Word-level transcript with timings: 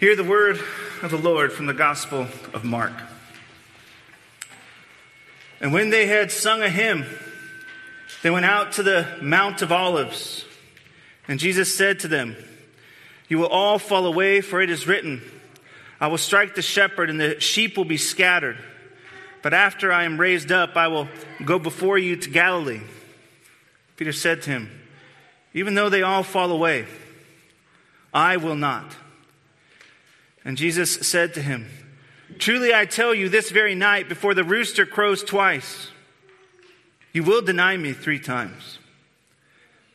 Hear 0.00 0.16
the 0.16 0.24
word 0.24 0.58
of 1.02 1.10
the 1.10 1.18
Lord 1.18 1.52
from 1.52 1.66
the 1.66 1.74
Gospel 1.74 2.26
of 2.54 2.64
Mark. 2.64 2.94
And 5.60 5.74
when 5.74 5.90
they 5.90 6.06
had 6.06 6.32
sung 6.32 6.62
a 6.62 6.70
hymn, 6.70 7.04
they 8.22 8.30
went 8.30 8.46
out 8.46 8.72
to 8.72 8.82
the 8.82 9.06
Mount 9.20 9.60
of 9.60 9.70
Olives. 9.70 10.46
And 11.28 11.38
Jesus 11.38 11.76
said 11.76 12.00
to 12.00 12.08
them, 12.08 12.34
You 13.28 13.36
will 13.36 13.48
all 13.48 13.78
fall 13.78 14.06
away, 14.06 14.40
for 14.40 14.62
it 14.62 14.70
is 14.70 14.86
written, 14.86 15.20
I 16.00 16.06
will 16.06 16.16
strike 16.16 16.54
the 16.54 16.62
shepherd, 16.62 17.10
and 17.10 17.20
the 17.20 17.38
sheep 17.38 17.76
will 17.76 17.84
be 17.84 17.98
scattered. 17.98 18.56
But 19.42 19.52
after 19.52 19.92
I 19.92 20.04
am 20.04 20.18
raised 20.18 20.50
up, 20.50 20.78
I 20.78 20.88
will 20.88 21.08
go 21.44 21.58
before 21.58 21.98
you 21.98 22.16
to 22.16 22.30
Galilee. 22.30 22.80
Peter 23.98 24.14
said 24.14 24.40
to 24.44 24.50
him, 24.50 24.70
Even 25.52 25.74
though 25.74 25.90
they 25.90 26.00
all 26.00 26.22
fall 26.22 26.50
away, 26.50 26.86
I 28.14 28.38
will 28.38 28.56
not. 28.56 28.96
And 30.44 30.56
Jesus 30.56 31.06
said 31.06 31.34
to 31.34 31.42
him, 31.42 31.68
Truly 32.38 32.72
I 32.72 32.86
tell 32.86 33.14
you, 33.14 33.28
this 33.28 33.50
very 33.50 33.74
night, 33.74 34.08
before 34.08 34.34
the 34.34 34.44
rooster 34.44 34.86
crows 34.86 35.22
twice, 35.22 35.90
you 37.12 37.22
will 37.22 37.42
deny 37.42 37.76
me 37.76 37.92
three 37.92 38.20
times. 38.20 38.78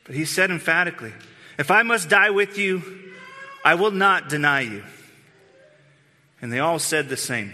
But 0.04 0.16
he 0.16 0.26
said 0.26 0.52
emphatically, 0.52 1.14
If 1.58 1.72
I 1.72 1.84
must 1.84 2.10
die 2.10 2.30
with 2.30 2.58
you, 2.58 2.84
I 3.64 3.76
will 3.76 3.92
not 3.92 4.30
deny 4.30 4.62
you. 4.62 4.84
And 6.42 6.52
they 6.52 6.60
all 6.60 6.78
said 6.78 7.10
the 7.10 7.18
same. 7.18 7.52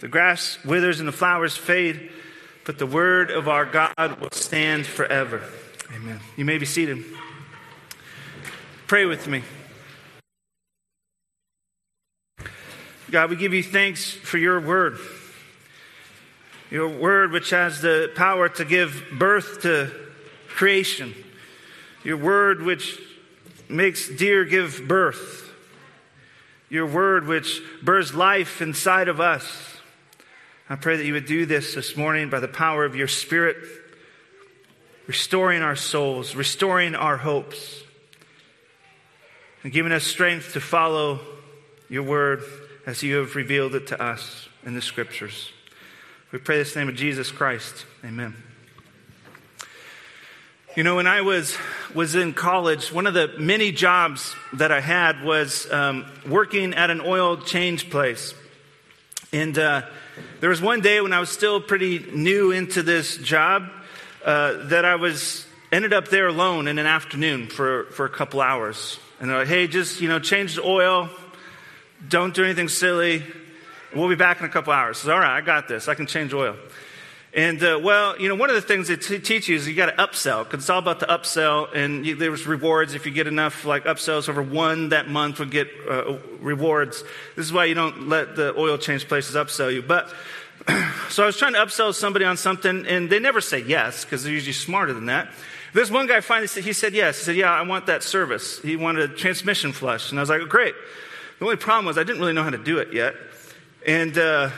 The 0.00 0.08
grass 0.08 0.58
withers 0.64 1.00
and 1.00 1.08
the 1.08 1.12
flowers 1.12 1.56
fade, 1.56 2.10
but 2.66 2.78
the 2.78 2.86
word 2.86 3.30
of 3.30 3.48
our 3.48 3.64
God 3.64 4.20
will 4.20 4.30
stand 4.30 4.86
forever. 4.86 5.42
Amen. 5.94 6.20
You 6.36 6.44
may 6.44 6.58
be 6.58 6.66
seated. 6.66 7.04
Pray 8.86 9.06
with 9.06 9.26
me. 9.26 9.42
God, 13.10 13.30
we 13.30 13.36
give 13.36 13.54
you 13.54 13.62
thanks 13.62 14.12
for 14.12 14.36
your 14.36 14.60
word. 14.60 14.98
Your 16.70 16.88
word, 16.88 17.32
which 17.32 17.48
has 17.50 17.80
the 17.80 18.12
power 18.14 18.50
to 18.50 18.66
give 18.66 19.02
birth 19.12 19.62
to 19.62 19.90
creation. 20.48 21.14
Your 22.04 22.18
word, 22.18 22.60
which 22.60 23.00
makes 23.66 24.10
deer 24.10 24.44
give 24.44 24.86
birth. 24.86 25.50
Your 26.68 26.84
word, 26.84 27.26
which 27.26 27.62
births 27.82 28.12
life 28.12 28.60
inside 28.60 29.08
of 29.08 29.20
us. 29.20 29.78
I 30.68 30.76
pray 30.76 30.98
that 30.98 31.06
you 31.06 31.14
would 31.14 31.24
do 31.24 31.46
this 31.46 31.74
this 31.74 31.96
morning 31.96 32.28
by 32.28 32.40
the 32.40 32.48
power 32.48 32.84
of 32.84 32.94
your 32.94 33.08
Spirit, 33.08 33.56
restoring 35.06 35.62
our 35.62 35.76
souls, 35.76 36.34
restoring 36.34 36.94
our 36.94 37.16
hopes, 37.16 37.80
and 39.62 39.72
giving 39.72 39.92
us 39.92 40.04
strength 40.04 40.52
to 40.52 40.60
follow 40.60 41.20
your 41.88 42.02
word 42.02 42.42
as 42.88 43.02
you 43.02 43.16
have 43.16 43.36
revealed 43.36 43.74
it 43.74 43.86
to 43.88 44.02
us 44.02 44.48
in 44.64 44.72
the 44.72 44.80
scriptures. 44.80 45.50
We 46.32 46.38
pray 46.38 46.56
this 46.56 46.74
name 46.74 46.88
of 46.88 46.94
Jesus 46.94 47.30
Christ. 47.30 47.84
Amen. 48.02 48.34
You 50.74 50.84
know, 50.84 50.96
when 50.96 51.06
I 51.06 51.20
was, 51.20 51.54
was 51.94 52.14
in 52.14 52.32
college, 52.32 52.90
one 52.90 53.06
of 53.06 53.12
the 53.12 53.34
many 53.38 53.72
jobs 53.72 54.34
that 54.54 54.72
I 54.72 54.80
had 54.80 55.22
was 55.22 55.70
um, 55.70 56.06
working 56.26 56.72
at 56.72 56.88
an 56.88 57.02
oil 57.02 57.36
change 57.36 57.90
place. 57.90 58.32
And 59.34 59.58
uh, 59.58 59.82
there 60.40 60.48
was 60.48 60.62
one 60.62 60.80
day 60.80 61.02
when 61.02 61.12
I 61.12 61.20
was 61.20 61.28
still 61.28 61.60
pretty 61.60 61.98
new 61.98 62.52
into 62.52 62.82
this 62.82 63.18
job 63.18 63.68
uh, 64.24 64.64
that 64.68 64.86
I 64.86 64.94
was 64.94 65.46
ended 65.70 65.92
up 65.92 66.08
there 66.08 66.28
alone 66.28 66.68
in 66.68 66.78
an 66.78 66.86
afternoon 66.86 67.48
for, 67.48 67.84
for 67.90 68.06
a 68.06 68.10
couple 68.10 68.40
hours. 68.40 68.98
And 69.20 69.28
they're 69.28 69.40
like, 69.40 69.48
hey, 69.48 69.66
just, 69.66 70.00
you 70.00 70.08
know, 70.08 70.20
change 70.20 70.54
the 70.54 70.62
oil, 70.62 71.10
don't 72.06 72.34
do 72.34 72.44
anything 72.44 72.68
silly. 72.68 73.22
We'll 73.94 74.08
be 74.08 74.14
back 74.14 74.40
in 74.40 74.46
a 74.46 74.48
couple 74.48 74.72
hours. 74.72 74.98
Says, 74.98 75.08
all 75.08 75.18
right, 75.18 75.36
I 75.36 75.40
got 75.40 75.66
this. 75.66 75.88
I 75.88 75.94
can 75.94 76.06
change 76.06 76.32
oil. 76.34 76.56
And 77.34 77.62
uh, 77.62 77.78
well, 77.82 78.18
you 78.18 78.28
know, 78.28 78.34
one 78.34 78.48
of 78.48 78.56
the 78.56 78.62
things 78.62 78.88
they 78.88 78.96
t- 78.96 79.18
teach 79.18 79.48
you 79.48 79.56
is 79.56 79.68
you 79.68 79.74
got 79.74 79.86
to 79.86 80.02
upsell 80.02 80.44
because 80.44 80.60
it's 80.60 80.70
all 80.70 80.78
about 80.78 80.98
the 80.98 81.06
upsell, 81.06 81.68
and 81.74 82.06
you, 82.06 82.14
there's 82.14 82.46
rewards 82.46 82.94
if 82.94 83.04
you 83.04 83.12
get 83.12 83.26
enough 83.26 83.64
like 83.66 83.84
upsells 83.84 84.28
over 84.28 84.42
one 84.42 84.90
that 84.90 85.08
month 85.08 85.38
would 85.38 85.50
get 85.50 85.68
uh, 85.88 86.16
rewards. 86.40 87.04
This 87.36 87.46
is 87.46 87.52
why 87.52 87.66
you 87.66 87.74
don't 87.74 88.08
let 88.08 88.34
the 88.34 88.58
oil 88.58 88.78
change 88.78 89.08
places 89.08 89.36
upsell 89.36 89.72
you. 89.72 89.82
But 89.82 90.08
so 91.10 91.22
I 91.22 91.26
was 91.26 91.36
trying 91.36 91.52
to 91.52 91.58
upsell 91.58 91.92
somebody 91.92 92.24
on 92.24 92.38
something, 92.38 92.86
and 92.86 93.10
they 93.10 93.18
never 93.18 93.42
say 93.42 93.60
yes 93.60 94.04
because 94.04 94.24
they're 94.24 94.32
usually 94.32 94.52
smarter 94.52 94.94
than 94.94 95.06
that. 95.06 95.28
This 95.74 95.90
one 95.90 96.06
guy 96.06 96.20
finally 96.20 96.46
said, 96.46 96.64
he 96.64 96.72
said 96.72 96.94
yes. 96.94 97.18
He 97.18 97.24
said, 97.24 97.36
yeah, 97.36 97.52
I 97.52 97.62
want 97.62 97.86
that 97.86 98.02
service. 98.02 98.58
He 98.62 98.74
wanted 98.74 99.10
a 99.10 99.14
transmission 99.14 99.72
flush, 99.72 100.10
and 100.10 100.18
I 100.18 100.22
was 100.22 100.30
like, 100.30 100.40
great. 100.48 100.74
The 101.38 101.44
only 101.44 101.56
problem 101.56 101.86
was 101.86 101.96
I 101.98 102.02
didn't 102.02 102.20
really 102.20 102.32
know 102.32 102.42
how 102.42 102.50
to 102.50 102.58
do 102.58 102.78
it 102.78 102.92
yet. 102.92 103.14
And 103.86 104.18
uh, 104.18 104.50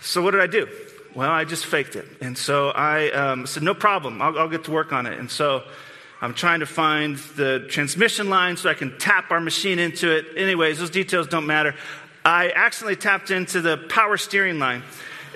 so 0.00 0.22
what 0.22 0.32
did 0.32 0.40
I 0.40 0.48
do? 0.48 0.68
Well, 1.14 1.30
I 1.30 1.44
just 1.44 1.66
faked 1.66 1.94
it. 1.94 2.04
And 2.20 2.36
so 2.36 2.70
I 2.70 3.10
um, 3.10 3.46
said, 3.46 3.62
no 3.62 3.74
problem, 3.74 4.20
I'll, 4.20 4.36
I'll, 4.38 4.48
get 4.48 4.64
to 4.64 4.72
work 4.72 4.92
on 4.92 5.06
it. 5.06 5.18
And 5.18 5.30
so 5.30 5.62
I'm 6.20 6.34
trying 6.34 6.60
to 6.60 6.66
find 6.66 7.16
the 7.36 7.66
transmission 7.70 8.28
line 8.28 8.56
so 8.56 8.68
I 8.68 8.74
can 8.74 8.98
tap 8.98 9.30
our 9.30 9.40
machine 9.40 9.78
into 9.78 10.14
it. 10.14 10.26
Anyways, 10.36 10.80
those 10.80 10.90
details 10.90 11.28
don't 11.28 11.46
matter. 11.46 11.74
I 12.24 12.50
accidentally 12.54 12.96
tapped 12.96 13.30
into 13.30 13.60
the 13.60 13.76
power 13.76 14.16
steering 14.16 14.58
line. 14.58 14.82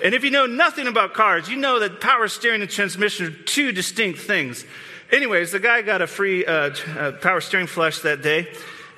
And 0.03 0.13
if 0.13 0.25
you 0.25 0.29
know 0.29 0.45
nothing 0.45 0.87
about 0.87 1.13
cars, 1.13 1.47
you 1.47 1.55
know 1.55 1.79
that 1.79 2.01
power 2.01 2.27
steering 2.27 2.61
and 2.61 2.69
transmission 2.69 3.27
are 3.27 3.31
two 3.31 3.71
distinct 3.71 4.19
things. 4.19 4.65
Anyways, 5.09 5.51
the 5.51 5.59
guy 5.59 5.83
got 5.83 6.01
a 6.01 6.07
free 6.07 6.45
uh, 6.45 6.71
uh, 6.97 7.11
power 7.13 7.39
steering 7.39 7.67
flush 7.67 7.99
that 7.99 8.21
day. 8.21 8.47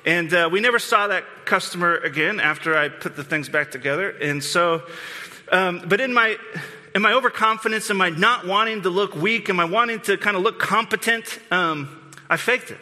And 0.04 0.34
uh, 0.34 0.50
we 0.52 0.60
never 0.60 0.78
saw 0.78 1.08
that 1.08 1.24
customer 1.46 1.96
again 1.96 2.38
after 2.38 2.76
I 2.76 2.90
put 2.90 3.16
the 3.16 3.24
things 3.24 3.48
back 3.48 3.70
together. 3.70 4.10
And 4.10 4.44
so, 4.44 4.82
um, 5.50 5.82
but 5.88 5.98
in 5.98 6.12
my, 6.12 6.36
in 6.94 7.00
my 7.00 7.12
overconfidence, 7.12 7.88
in 7.88 7.96
my 7.96 8.10
not 8.10 8.46
wanting 8.46 8.82
to 8.82 8.90
look 8.90 9.16
weak, 9.16 9.48
am 9.48 9.58
I 9.60 9.64
wanting 9.64 10.00
to 10.00 10.18
kind 10.18 10.36
of 10.36 10.42
look 10.42 10.58
competent, 10.58 11.38
um, 11.50 12.12
I 12.28 12.36
faked 12.36 12.70
it. 12.70 12.78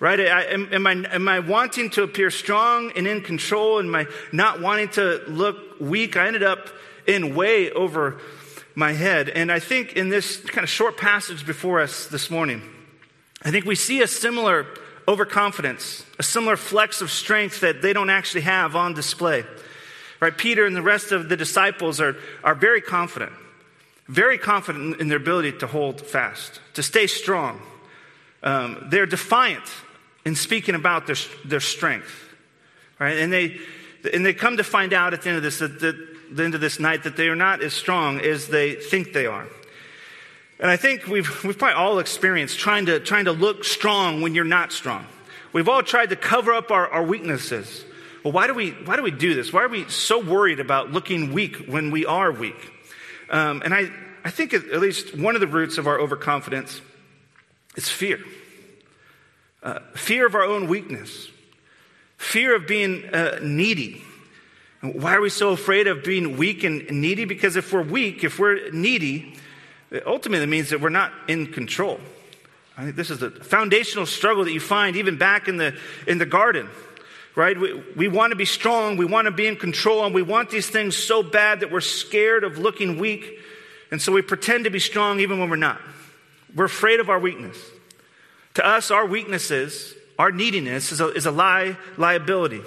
Right? 0.00 0.18
I, 0.18 0.44
am, 0.44 0.72
am, 0.72 0.86
I, 0.86 0.92
am 0.92 1.28
I 1.28 1.40
wanting 1.40 1.90
to 1.90 2.02
appear 2.02 2.30
strong 2.30 2.92
and 2.96 3.06
in 3.06 3.20
control? 3.20 3.78
Am 3.78 3.94
I 3.94 4.06
not 4.32 4.60
wanting 4.60 4.88
to 4.90 5.22
look 5.28 5.56
weak? 5.80 6.16
I 6.16 6.26
ended 6.26 6.42
up 6.42 6.68
in 7.06 7.34
way 7.34 7.70
over 7.70 8.20
my 8.74 8.92
head. 8.92 9.28
And 9.28 9.50
I 9.50 9.58
think 9.58 9.94
in 9.94 10.08
this 10.08 10.38
kind 10.38 10.62
of 10.62 10.70
short 10.70 10.96
passage 10.96 11.46
before 11.46 11.80
us 11.80 12.06
this 12.06 12.30
morning, 12.30 12.62
I 13.42 13.50
think 13.50 13.64
we 13.64 13.74
see 13.74 14.02
a 14.02 14.06
similar 14.06 14.66
overconfidence, 15.08 16.04
a 16.18 16.22
similar 16.22 16.56
flex 16.56 17.00
of 17.00 17.10
strength 17.10 17.60
that 17.60 17.80
they 17.80 17.94
don't 17.94 18.10
actually 18.10 18.42
have 18.42 18.76
on 18.76 18.92
display. 18.92 19.44
Right? 20.20 20.36
Peter 20.36 20.66
and 20.66 20.76
the 20.76 20.82
rest 20.82 21.12
of 21.12 21.30
the 21.30 21.36
disciples 21.36 22.00
are, 22.00 22.16
are 22.44 22.54
very 22.54 22.82
confident, 22.82 23.32
very 24.06 24.36
confident 24.36 25.00
in 25.00 25.08
their 25.08 25.16
ability 25.16 25.58
to 25.58 25.66
hold 25.66 26.02
fast, 26.02 26.60
to 26.74 26.82
stay 26.82 27.06
strong. 27.06 27.60
Um, 28.42 28.88
they're 28.90 29.06
defiant 29.06 29.64
in 30.24 30.36
speaking 30.36 30.74
about 30.74 31.06
their, 31.06 31.16
their 31.44 31.60
strength. 31.60 32.28
Right? 32.98 33.16
And 33.16 33.32
they, 33.32 33.58
and 34.12 34.26
they 34.26 34.34
come 34.34 34.58
to 34.58 34.64
find 34.64 34.92
out 34.92 35.14
at 35.14 35.22
the 35.22 35.30
end 35.30 35.38
of 35.38 35.42
this, 35.42 35.60
that, 35.60 35.80
that, 35.80 35.96
the 36.30 36.44
end 36.44 36.54
of 36.54 36.60
this 36.60 36.78
night 36.78 37.04
that 37.04 37.16
they 37.16 37.28
are 37.28 37.36
not 37.36 37.62
as 37.62 37.72
strong 37.72 38.20
as 38.20 38.48
they 38.48 38.74
think 38.74 39.14
they 39.14 39.26
are. 39.26 39.46
And 40.60 40.70
I 40.70 40.76
think 40.76 41.06
we've, 41.06 41.28
we've 41.44 41.58
probably 41.58 41.74
all 41.74 41.98
experienced 41.98 42.58
trying 42.58 42.86
to, 42.86 43.00
trying 43.00 43.26
to 43.26 43.32
look 43.32 43.64
strong 43.64 44.20
when 44.20 44.34
you're 44.34 44.44
not 44.44 44.72
strong. 44.72 45.06
We've 45.52 45.68
all 45.68 45.82
tried 45.82 46.10
to 46.10 46.16
cover 46.16 46.52
up 46.52 46.70
our, 46.70 46.88
our 46.88 47.02
weaknesses. 47.02 47.84
Well, 48.22 48.32
why 48.32 48.46
do, 48.46 48.54
we, 48.54 48.70
why 48.70 48.96
do 48.96 49.02
we 49.02 49.10
do 49.10 49.34
this? 49.34 49.52
Why 49.52 49.62
are 49.62 49.68
we 49.68 49.88
so 49.88 50.18
worried 50.18 50.60
about 50.60 50.92
looking 50.92 51.32
weak 51.32 51.66
when 51.66 51.90
we 51.90 52.04
are 52.04 52.30
weak? 52.30 52.72
Um, 53.30 53.62
and 53.64 53.72
I, 53.72 53.90
I 54.24 54.30
think 54.30 54.52
at 54.52 54.80
least 54.80 55.16
one 55.16 55.34
of 55.34 55.40
the 55.40 55.46
roots 55.46 55.78
of 55.78 55.86
our 55.86 55.98
overconfidence 55.98 56.80
is 57.76 57.88
fear. 57.88 58.20
Uh, 59.62 59.80
fear 59.94 60.26
of 60.26 60.34
our 60.34 60.44
own 60.44 60.68
weakness, 60.68 61.28
fear 62.16 62.54
of 62.54 62.66
being 62.66 63.04
uh, 63.12 63.38
needy. 63.42 64.02
Why 64.80 65.14
are 65.14 65.20
we 65.20 65.30
so 65.30 65.50
afraid 65.50 65.88
of 65.88 66.04
being 66.04 66.36
weak 66.36 66.62
and 66.62 66.88
needy? 66.90 67.24
Because 67.24 67.56
if 67.56 67.72
we're 67.72 67.82
weak, 67.82 68.22
if 68.22 68.38
we're 68.38 68.70
needy, 68.70 69.36
it 69.90 70.06
ultimately 70.06 70.46
means 70.46 70.70
that 70.70 70.80
we're 70.80 70.88
not 70.88 71.12
in 71.28 71.52
control. 71.52 72.00
I 72.76 72.84
think 72.84 72.96
this 72.96 73.10
is 73.10 73.18
the 73.18 73.30
foundational 73.30 74.06
struggle 74.06 74.44
that 74.44 74.52
you 74.52 74.60
find 74.60 74.96
even 74.96 75.18
back 75.18 75.48
in 75.48 75.56
the, 75.56 75.76
in 76.06 76.18
the 76.18 76.26
garden, 76.26 76.68
right? 77.34 77.58
We, 77.58 77.82
we 77.96 78.08
want 78.08 78.30
to 78.30 78.36
be 78.36 78.44
strong, 78.44 78.96
we 78.96 79.04
want 79.04 79.26
to 79.26 79.32
be 79.32 79.46
in 79.46 79.56
control, 79.56 80.04
and 80.04 80.14
we 80.14 80.22
want 80.22 80.50
these 80.50 80.68
things 80.68 80.96
so 80.96 81.22
bad 81.22 81.60
that 81.60 81.72
we're 81.72 81.80
scared 81.80 82.44
of 82.44 82.58
looking 82.58 82.98
weak, 82.98 83.40
and 83.90 84.00
so 84.00 84.12
we 84.12 84.22
pretend 84.22 84.64
to 84.64 84.70
be 84.70 84.78
strong 84.78 85.18
even 85.20 85.40
when 85.40 85.50
we're 85.50 85.56
not. 85.56 85.80
We're 86.54 86.66
afraid 86.66 87.00
of 87.00 87.10
our 87.10 87.18
weakness. 87.18 87.58
To 88.54 88.66
us, 88.66 88.90
our 88.90 89.06
weaknesses, 89.06 89.94
our 90.18 90.30
neediness 90.30 90.92
is 90.92 91.00
a, 91.00 91.08
is 91.12 91.26
a 91.26 91.30
lie, 91.30 91.76
liability. 91.96 92.62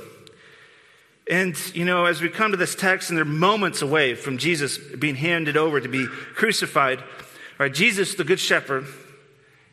And, 1.32 1.56
you 1.74 1.86
know, 1.86 2.06
as 2.06 2.22
we 2.22 2.28
come 2.28 2.52
to 2.52 2.58
this 2.58 2.76
text 2.76 3.10
and 3.10 3.18
they're 3.18 3.24
moments 3.24 3.82
away 3.82 4.16
from 4.16 4.38
Jesus 4.38 4.78
being 4.78 5.16
handed 5.16 5.56
over 5.56 5.80
to 5.80 5.88
be 5.88 6.06
crucified, 6.36 7.02
right, 7.58 7.74
Jesus, 7.74 8.16
the 8.16 8.26
Good 8.26 8.40
Shepherd, 8.40 8.86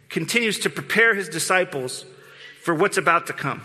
continues 0.09 0.61
to 0.61 0.71
prepare 0.71 1.17
his 1.17 1.29
disciples 1.29 2.05
for 2.63 2.77
what's 2.77 2.97
about 2.97 3.27
to 3.27 3.33
come. 3.33 3.61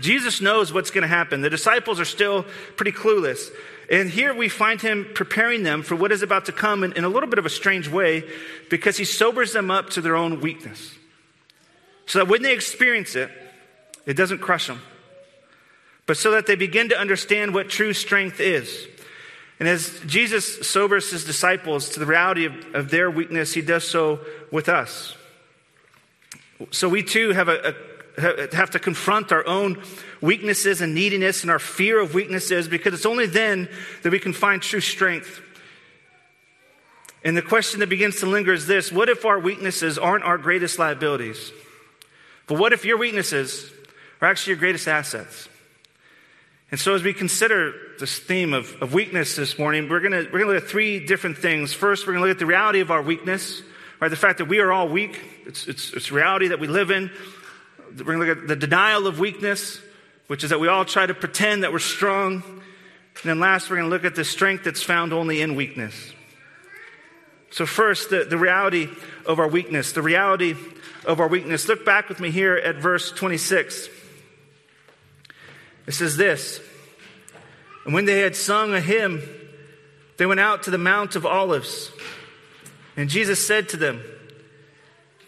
Jesus 0.00 0.40
knows 0.40 0.72
what's 0.72 0.92
going 0.92 1.02
to 1.02 1.08
happen. 1.08 1.40
The 1.40 1.50
disciples 1.50 1.98
are 1.98 2.04
still 2.04 2.44
pretty 2.76 2.92
clueless. 2.92 3.50
And 3.90 4.08
here 4.08 4.32
we 4.32 4.48
find 4.48 4.80
him 4.80 5.08
preparing 5.12 5.64
them 5.64 5.82
for 5.82 5.96
what 5.96 6.12
is 6.12 6.22
about 6.22 6.44
to 6.46 6.52
come 6.52 6.84
in, 6.84 6.92
in, 6.92 7.02
a 7.02 7.08
little 7.08 7.28
bit 7.28 7.40
of 7.40 7.46
a 7.46 7.50
strange 7.50 7.88
way 7.88 8.22
because 8.70 8.96
he 8.96 9.04
sobers 9.04 9.52
them 9.52 9.72
up 9.72 9.90
to 9.90 10.00
their 10.00 10.14
own 10.14 10.40
weakness. 10.40 10.94
So 12.06 12.20
that 12.20 12.28
when 12.28 12.42
they 12.42 12.54
experience 12.54 13.16
it, 13.16 13.30
it 14.06 14.14
doesn't 14.14 14.38
crush 14.38 14.68
them, 14.68 14.80
but 16.08 16.16
so 16.16 16.30
that 16.30 16.46
they 16.46 16.56
begin 16.56 16.88
to 16.88 16.98
understand 16.98 17.52
what 17.52 17.68
true 17.68 17.92
strength 17.92 18.40
is. 18.40 18.88
And 19.60 19.68
as 19.68 20.00
Jesus 20.06 20.66
sobers 20.66 21.10
his 21.10 21.22
disciples 21.22 21.90
to 21.90 22.00
the 22.00 22.06
reality 22.06 22.46
of, 22.46 22.54
of 22.74 22.90
their 22.90 23.10
weakness, 23.10 23.52
he 23.52 23.60
does 23.60 23.86
so 23.86 24.20
with 24.50 24.70
us. 24.70 25.14
So 26.70 26.88
we 26.88 27.02
too 27.02 27.32
have, 27.32 27.50
a, 27.50 27.74
a, 28.16 28.56
have 28.56 28.70
to 28.70 28.78
confront 28.78 29.32
our 29.32 29.46
own 29.46 29.82
weaknesses 30.22 30.80
and 30.80 30.94
neediness 30.94 31.42
and 31.42 31.50
our 31.50 31.58
fear 31.58 32.00
of 32.00 32.14
weaknesses 32.14 32.68
because 32.68 32.94
it's 32.94 33.06
only 33.06 33.26
then 33.26 33.68
that 34.02 34.10
we 34.10 34.18
can 34.18 34.32
find 34.32 34.62
true 34.62 34.80
strength. 34.80 35.42
And 37.22 37.36
the 37.36 37.42
question 37.42 37.80
that 37.80 37.90
begins 37.90 38.20
to 38.20 38.26
linger 38.26 38.54
is 38.54 38.66
this 38.66 38.90
what 38.90 39.10
if 39.10 39.26
our 39.26 39.38
weaknesses 39.38 39.98
aren't 39.98 40.24
our 40.24 40.38
greatest 40.38 40.78
liabilities? 40.78 41.52
But 42.46 42.58
what 42.58 42.72
if 42.72 42.86
your 42.86 42.96
weaknesses 42.96 43.70
are 44.22 44.28
actually 44.28 44.52
your 44.52 44.60
greatest 44.60 44.88
assets? 44.88 45.50
And 46.70 46.78
so, 46.78 46.94
as 46.94 47.02
we 47.02 47.14
consider 47.14 47.72
this 47.98 48.18
theme 48.18 48.52
of, 48.52 48.76
of 48.82 48.92
weakness 48.92 49.36
this 49.36 49.58
morning, 49.58 49.88
we're 49.88 50.00
going 50.00 50.12
we're 50.12 50.40
gonna 50.40 50.52
look 50.52 50.62
at 50.62 50.68
three 50.68 51.04
different 51.04 51.38
things. 51.38 51.72
First, 51.72 52.06
we're 52.06 52.12
going 52.12 52.24
to 52.24 52.28
look 52.28 52.36
at 52.36 52.38
the 52.38 52.46
reality 52.46 52.80
of 52.80 52.90
our 52.90 53.00
weakness, 53.00 53.62
right? 54.00 54.08
The 54.08 54.16
fact 54.16 54.36
that 54.36 54.48
we 54.48 54.58
are 54.58 54.70
all 54.70 54.86
weak. 54.86 55.18
It's, 55.46 55.66
it's, 55.66 55.94
it's 55.94 56.12
reality 56.12 56.48
that 56.48 56.60
we 56.60 56.66
live 56.66 56.90
in. 56.90 57.10
We're 57.96 58.04
going 58.04 58.20
to 58.20 58.26
look 58.26 58.38
at 58.38 58.48
the 58.48 58.56
denial 58.56 59.06
of 59.06 59.18
weakness, 59.18 59.80
which 60.26 60.44
is 60.44 60.50
that 60.50 60.60
we 60.60 60.68
all 60.68 60.84
try 60.84 61.06
to 61.06 61.14
pretend 61.14 61.62
that 61.62 61.72
we're 61.72 61.78
strong. 61.78 62.42
And 62.42 63.24
then 63.24 63.40
last, 63.40 63.70
we're 63.70 63.76
going 63.76 63.88
to 63.88 63.94
look 63.96 64.04
at 64.04 64.14
the 64.14 64.24
strength 64.24 64.64
that's 64.64 64.82
found 64.82 65.14
only 65.14 65.40
in 65.40 65.54
weakness. 65.54 66.12
So, 67.50 67.64
first, 67.64 68.10
the, 68.10 68.24
the 68.24 68.36
reality 68.36 68.88
of 69.24 69.38
our 69.38 69.48
weakness. 69.48 69.92
The 69.92 70.02
reality 70.02 70.54
of 71.06 71.18
our 71.18 71.28
weakness. 71.28 71.66
Look 71.66 71.86
back 71.86 72.10
with 72.10 72.20
me 72.20 72.30
here 72.30 72.56
at 72.56 72.76
verse 72.76 73.10
26. 73.10 73.88
It 75.88 75.94
says 75.94 76.18
this 76.18 76.60
And 77.84 77.94
when 77.94 78.04
they 78.04 78.20
had 78.20 78.36
sung 78.36 78.74
a 78.74 78.80
hymn, 78.80 79.22
they 80.18 80.26
went 80.26 80.38
out 80.38 80.64
to 80.64 80.70
the 80.70 80.78
Mount 80.78 81.16
of 81.16 81.26
Olives. 81.26 81.90
And 82.96 83.08
Jesus 83.08 83.44
said 83.44 83.70
to 83.70 83.76
them, 83.76 84.02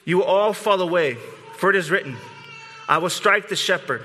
You 0.04 0.18
will 0.18 0.24
all 0.24 0.52
fall 0.52 0.80
away, 0.80 1.16
for 1.56 1.70
it 1.70 1.76
is 1.76 1.90
written, 1.90 2.16
I 2.88 2.98
will 2.98 3.08
strike 3.08 3.48
the 3.48 3.56
shepherd, 3.56 4.02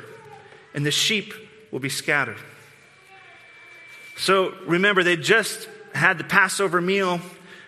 and 0.74 0.86
the 0.86 0.92
sheep 0.92 1.34
will 1.72 1.80
be 1.80 1.90
scattered. 1.90 2.38
So 4.18 4.54
remember, 4.66 5.04
they 5.04 5.18
just 5.18 5.68
had 5.94 6.18
the 6.18 6.24
Passover 6.24 6.80
meal 6.80 7.20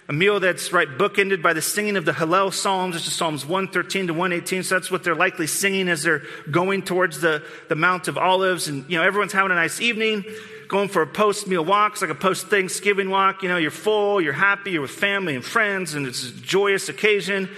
a 0.09 0.13
meal 0.13 0.39
that's 0.39 0.71
right 0.71 0.87
bookended 0.87 1.41
by 1.41 1.51
the 1.51 1.61
singing 1.61 1.97
of 1.97 2.05
the 2.05 2.13
Hallel 2.13 2.53
Psalms, 2.53 2.95
which 2.95 3.07
is 3.07 3.13
Psalms 3.13 3.45
113 3.45 4.07
to 4.07 4.13
118. 4.13 4.63
So 4.63 4.75
that's 4.75 4.89
what 4.89 5.03
they're 5.03 5.15
likely 5.15 5.47
singing 5.47 5.89
as 5.89 6.01
they're 6.01 6.23
going 6.49 6.83
towards 6.83 7.19
the, 7.19 7.43
the 7.67 7.75
Mount 7.75 8.07
of 8.07 8.17
Olives. 8.17 8.69
And, 8.69 8.89
you 8.89 8.97
know, 8.97 9.03
everyone's 9.03 9.33
having 9.33 9.51
a 9.51 9.55
nice 9.55 9.81
evening, 9.81 10.23
going 10.69 10.87
for 10.87 11.01
a 11.01 11.07
post 11.07 11.47
meal 11.47 11.65
walk. 11.65 11.93
It's 11.93 12.01
like 12.01 12.09
a 12.09 12.15
post 12.15 12.47
Thanksgiving 12.47 13.09
walk. 13.09 13.43
You 13.43 13.49
know, 13.49 13.57
you're 13.57 13.69
full, 13.69 14.21
you're 14.21 14.31
happy, 14.31 14.71
you're 14.71 14.81
with 14.81 14.91
family 14.91 15.35
and 15.35 15.43
friends, 15.43 15.93
and 15.93 16.07
it's 16.07 16.29
a 16.29 16.31
joyous 16.31 16.87
occasion. 16.87 17.49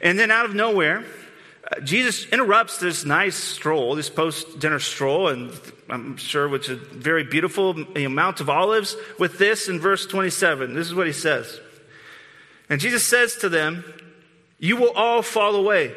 And 0.00 0.18
then 0.18 0.30
out 0.30 0.46
of 0.46 0.54
nowhere, 0.54 1.04
uh, 1.70 1.80
Jesus 1.80 2.24
interrupts 2.26 2.78
this 2.78 3.04
nice 3.04 3.36
stroll, 3.36 3.96
this 3.96 4.08
post 4.08 4.58
dinner 4.58 4.78
stroll, 4.78 5.28
and 5.28 5.52
I'm 5.90 6.16
sure 6.16 6.48
which 6.48 6.70
is 6.70 6.78
very 6.78 7.22
beautiful 7.24 7.74
know, 7.74 8.08
Mount 8.08 8.40
of 8.40 8.48
Olives, 8.48 8.96
with 9.18 9.36
this 9.36 9.68
in 9.68 9.78
verse 9.78 10.06
27. 10.06 10.74
This 10.74 10.86
is 10.86 10.94
what 10.94 11.06
he 11.06 11.12
says. 11.12 11.60
And 12.72 12.80
Jesus 12.80 13.04
says 13.04 13.36
to 13.36 13.50
them, 13.50 13.84
You 14.58 14.76
will 14.76 14.92
all 14.92 15.20
fall 15.20 15.56
away, 15.56 15.92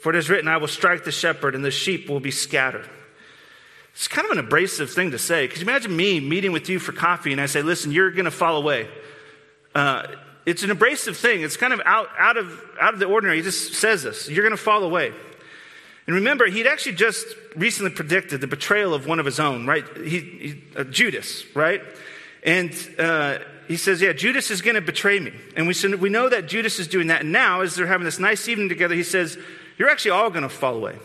for 0.00 0.10
it 0.10 0.16
is 0.16 0.28
written, 0.28 0.48
I 0.48 0.56
will 0.56 0.66
strike 0.66 1.04
the 1.04 1.12
shepherd, 1.12 1.54
and 1.54 1.64
the 1.64 1.70
sheep 1.70 2.08
will 2.08 2.18
be 2.18 2.32
scattered. 2.32 2.90
It's 3.92 4.08
kind 4.08 4.24
of 4.24 4.32
an 4.32 4.44
abrasive 4.44 4.90
thing 4.90 5.12
to 5.12 5.20
say. 5.20 5.46
Because 5.46 5.62
imagine 5.62 5.96
me 5.96 6.18
meeting 6.18 6.50
with 6.50 6.68
you 6.68 6.80
for 6.80 6.90
coffee, 6.90 7.30
and 7.30 7.40
I 7.40 7.46
say, 7.46 7.62
Listen, 7.62 7.92
you're 7.92 8.10
going 8.10 8.24
to 8.24 8.32
fall 8.32 8.56
away. 8.56 8.88
Uh, 9.72 10.08
it's 10.44 10.64
an 10.64 10.72
abrasive 10.72 11.16
thing. 11.16 11.42
It's 11.42 11.56
kind 11.56 11.72
of 11.72 11.80
out, 11.86 12.08
out, 12.18 12.38
of, 12.38 12.60
out 12.80 12.94
of 12.94 12.98
the 12.98 13.06
ordinary. 13.06 13.36
He 13.36 13.44
just 13.44 13.74
says 13.74 14.02
this 14.02 14.28
You're 14.28 14.42
going 14.42 14.56
to 14.56 14.60
fall 14.60 14.82
away. 14.82 15.12
And 16.08 16.16
remember, 16.16 16.46
he'd 16.46 16.66
actually 16.66 16.96
just 16.96 17.24
recently 17.54 17.92
predicted 17.92 18.40
the 18.40 18.48
betrayal 18.48 18.94
of 18.94 19.06
one 19.06 19.20
of 19.20 19.26
his 19.26 19.38
own, 19.38 19.64
right? 19.64 19.84
He, 19.98 20.18
he 20.18 20.62
uh, 20.76 20.82
Judas, 20.82 21.44
right? 21.54 21.82
And 22.42 22.72
uh, 22.98 23.38
he 23.68 23.76
says, 23.76 24.00
Yeah, 24.00 24.12
Judas 24.12 24.50
is 24.50 24.62
going 24.62 24.74
to 24.74 24.80
betray 24.80 25.20
me. 25.20 25.32
And 25.56 25.66
we, 25.66 25.96
we 25.96 26.08
know 26.08 26.28
that 26.28 26.46
Judas 26.46 26.78
is 26.78 26.88
doing 26.88 27.08
that. 27.08 27.22
And 27.22 27.32
now, 27.32 27.62
as 27.62 27.74
they're 27.74 27.86
having 27.86 28.04
this 28.04 28.18
nice 28.18 28.48
evening 28.48 28.68
together, 28.68 28.94
he 28.94 29.02
says, 29.02 29.38
You're 29.78 29.90
actually 29.90 30.12
all 30.12 30.30
going 30.30 30.42
to 30.42 30.48
fall 30.48 30.76
away. 30.76 30.96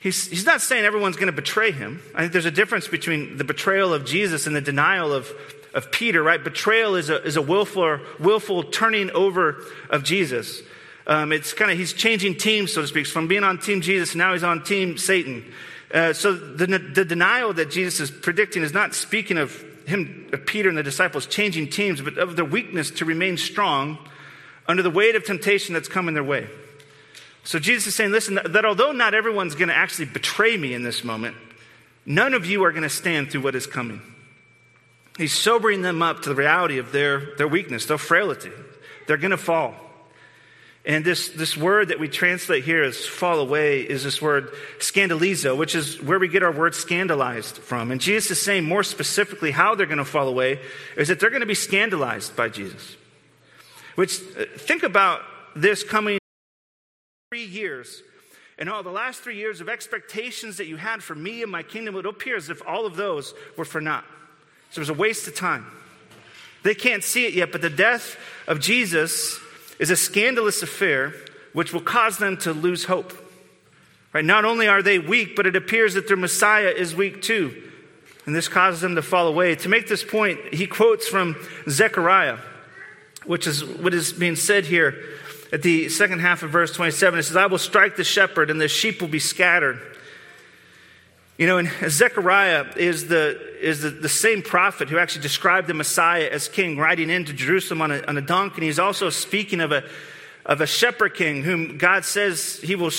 He's, 0.00 0.26
he's 0.26 0.44
not 0.44 0.60
saying 0.60 0.84
everyone's 0.84 1.14
going 1.14 1.28
to 1.28 1.32
betray 1.32 1.70
him. 1.70 2.02
I 2.14 2.22
think 2.22 2.32
there's 2.32 2.44
a 2.44 2.50
difference 2.50 2.88
between 2.88 3.36
the 3.36 3.44
betrayal 3.44 3.94
of 3.94 4.04
Jesus 4.04 4.48
and 4.48 4.56
the 4.56 4.60
denial 4.60 5.12
of, 5.12 5.30
of 5.74 5.92
Peter, 5.92 6.20
right? 6.20 6.42
Betrayal 6.42 6.96
is 6.96 7.08
a, 7.08 7.22
is 7.22 7.36
a 7.36 7.42
willful, 7.42 8.00
willful 8.18 8.64
turning 8.64 9.12
over 9.12 9.64
of 9.90 10.02
Jesus. 10.02 10.60
Um, 11.06 11.32
it's 11.32 11.52
kind 11.52 11.70
of, 11.70 11.78
he's 11.78 11.92
changing 11.92 12.36
teams, 12.36 12.72
so 12.72 12.82
to 12.82 12.88
speak, 12.88 13.06
from 13.06 13.28
being 13.28 13.44
on 13.44 13.58
team 13.58 13.80
Jesus, 13.80 14.16
now 14.16 14.32
he's 14.32 14.42
on 14.42 14.64
team 14.64 14.98
Satan. 14.98 15.44
Uh, 15.94 16.12
so 16.12 16.32
the, 16.32 16.66
the 16.66 17.04
denial 17.04 17.52
that 17.52 17.70
Jesus 17.70 18.00
is 18.00 18.10
predicting 18.10 18.62
is 18.62 18.72
not 18.72 18.94
speaking 18.94 19.38
of 19.38 19.64
him, 19.86 20.28
uh, 20.32 20.36
Peter 20.44 20.68
and 20.68 20.78
the 20.78 20.82
disciples 20.82 21.26
changing 21.26 21.68
teams, 21.68 22.00
but 22.00 22.18
of 22.18 22.36
their 22.36 22.44
weakness 22.44 22.90
to 22.92 23.04
remain 23.04 23.36
strong 23.36 23.98
under 24.66 24.82
the 24.82 24.90
weight 24.90 25.16
of 25.16 25.24
temptation 25.24 25.74
that's 25.74 25.88
coming 25.88 26.14
their 26.14 26.24
way. 26.24 26.48
So 27.44 27.58
Jesus 27.58 27.88
is 27.88 27.94
saying, 27.94 28.12
listen, 28.12 28.38
that 28.44 28.64
although 28.64 28.92
not 28.92 29.14
everyone's 29.14 29.54
going 29.54 29.68
to 29.68 29.74
actually 29.74 30.06
betray 30.06 30.56
me 30.56 30.74
in 30.74 30.82
this 30.82 31.02
moment, 31.02 31.36
none 32.06 32.34
of 32.34 32.46
you 32.46 32.64
are 32.64 32.70
going 32.70 32.84
to 32.84 32.88
stand 32.88 33.30
through 33.30 33.42
what 33.42 33.54
is 33.54 33.66
coming. 33.66 34.00
He's 35.18 35.32
sobering 35.32 35.82
them 35.82 36.02
up 36.02 36.22
to 36.22 36.28
the 36.28 36.34
reality 36.34 36.78
of 36.78 36.92
their, 36.92 37.34
their 37.36 37.48
weakness, 37.48 37.86
their 37.86 37.98
frailty. 37.98 38.52
They're 39.06 39.16
going 39.16 39.32
to 39.32 39.36
fall. 39.36 39.74
And 40.84 41.04
this, 41.04 41.28
this 41.28 41.56
word 41.56 41.88
that 41.88 42.00
we 42.00 42.08
translate 42.08 42.64
here 42.64 42.82
as 42.82 43.06
fall 43.06 43.38
away 43.38 43.82
is 43.82 44.02
this 44.02 44.20
word 44.20 44.50
scandalizo, 44.78 45.56
which 45.56 45.76
is 45.76 46.02
where 46.02 46.18
we 46.18 46.26
get 46.26 46.42
our 46.42 46.50
word 46.50 46.74
scandalized 46.74 47.58
from. 47.58 47.92
And 47.92 48.00
Jesus 48.00 48.32
is 48.32 48.42
saying 48.42 48.64
more 48.64 48.82
specifically 48.82 49.52
how 49.52 49.76
they're 49.76 49.86
going 49.86 49.98
to 49.98 50.04
fall 50.04 50.26
away 50.26 50.58
is 50.96 51.06
that 51.06 51.20
they're 51.20 51.30
going 51.30 51.40
to 51.40 51.46
be 51.46 51.54
scandalized 51.54 52.34
by 52.34 52.48
Jesus. 52.48 52.96
Which, 53.94 54.20
uh, 54.36 54.44
think 54.56 54.82
about 54.82 55.20
this 55.54 55.84
coming 55.84 56.18
three 57.30 57.44
years. 57.44 58.02
And 58.58 58.68
all 58.68 58.82
the 58.82 58.90
last 58.90 59.20
three 59.20 59.36
years 59.36 59.60
of 59.60 59.68
expectations 59.68 60.56
that 60.56 60.66
you 60.66 60.76
had 60.76 61.00
for 61.02 61.14
me 61.14 61.42
and 61.42 61.52
my 61.52 61.62
kingdom, 61.62 61.94
it 61.94 62.06
appears 62.06 62.44
as 62.44 62.50
if 62.50 62.66
all 62.66 62.86
of 62.86 62.96
those 62.96 63.34
were 63.56 63.64
for 63.64 63.80
naught. 63.80 64.04
So 64.70 64.80
it 64.80 64.82
was 64.82 64.88
a 64.88 64.94
waste 64.94 65.28
of 65.28 65.36
time. 65.36 65.66
They 66.64 66.74
can't 66.74 67.04
see 67.04 67.26
it 67.26 67.34
yet, 67.34 67.52
but 67.52 67.62
the 67.62 67.70
death 67.70 68.16
of 68.48 68.60
Jesus 68.60 69.38
is 69.82 69.90
a 69.90 69.96
scandalous 69.96 70.62
affair 70.62 71.12
which 71.52 71.72
will 71.72 71.80
cause 71.80 72.16
them 72.18 72.36
to 72.36 72.52
lose 72.52 72.84
hope. 72.84 73.12
Right? 74.12 74.24
Not 74.24 74.44
only 74.44 74.68
are 74.68 74.80
they 74.80 75.00
weak, 75.00 75.34
but 75.34 75.44
it 75.44 75.56
appears 75.56 75.94
that 75.94 76.06
their 76.06 76.16
Messiah 76.16 76.68
is 76.68 76.94
weak 76.94 77.20
too. 77.20 77.68
And 78.24 78.32
this 78.32 78.46
causes 78.46 78.80
them 78.80 78.94
to 78.94 79.02
fall 79.02 79.26
away. 79.26 79.56
To 79.56 79.68
make 79.68 79.88
this 79.88 80.04
point, 80.04 80.54
he 80.54 80.68
quotes 80.68 81.08
from 81.08 81.34
Zechariah, 81.68 82.38
which 83.26 83.48
is 83.48 83.64
what 83.64 83.92
is 83.92 84.12
being 84.12 84.36
said 84.36 84.66
here 84.66 85.02
at 85.52 85.62
the 85.62 85.88
second 85.88 86.20
half 86.20 86.44
of 86.44 86.50
verse 86.50 86.72
27. 86.72 87.18
It 87.18 87.24
says, 87.24 87.36
I 87.36 87.46
will 87.46 87.58
strike 87.58 87.96
the 87.96 88.04
shepherd, 88.04 88.50
and 88.50 88.60
the 88.60 88.68
sheep 88.68 89.00
will 89.00 89.08
be 89.08 89.18
scattered. 89.18 89.80
You 91.38 91.46
know, 91.46 91.58
and 91.58 91.70
Zechariah 91.88 92.66
is 92.76 93.08
the, 93.08 93.40
is 93.60 93.80
the, 93.80 93.90
the, 93.90 94.08
same 94.08 94.42
prophet 94.42 94.90
who 94.90 94.98
actually 94.98 95.22
described 95.22 95.66
the 95.66 95.74
Messiah 95.74 96.28
as 96.30 96.46
king, 96.46 96.76
riding 96.76 97.08
into 97.08 97.32
Jerusalem 97.32 97.80
on 97.80 97.90
a, 97.90 98.02
on 98.02 98.18
a 98.18 98.20
donkey. 98.20 98.56
And 98.56 98.64
he's 98.64 98.78
also 98.78 99.08
speaking 99.08 99.60
of 99.60 99.72
a, 99.72 99.82
of 100.44 100.60
a 100.60 100.66
shepherd 100.66 101.14
king 101.14 101.42
whom 101.42 101.78
God 101.78 102.04
says 102.04 102.60
he 102.62 102.76
will, 102.76 102.90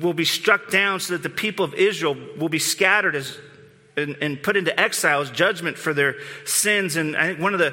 will 0.00 0.14
be 0.14 0.24
struck 0.24 0.70
down 0.70 1.00
so 1.00 1.12
that 1.12 1.22
the 1.22 1.30
people 1.30 1.64
of 1.64 1.74
Israel 1.74 2.16
will 2.38 2.48
be 2.48 2.58
scattered 2.58 3.14
as, 3.14 3.36
and, 3.96 4.16
and 4.20 4.42
put 4.42 4.56
into 4.56 4.78
exile 4.80 5.20
as 5.20 5.30
judgment 5.30 5.76
for 5.76 5.92
their 5.92 6.16
sins. 6.46 6.96
And 6.96 7.14
I 7.14 7.28
think 7.28 7.40
one 7.40 7.52
of 7.52 7.60
the 7.60 7.72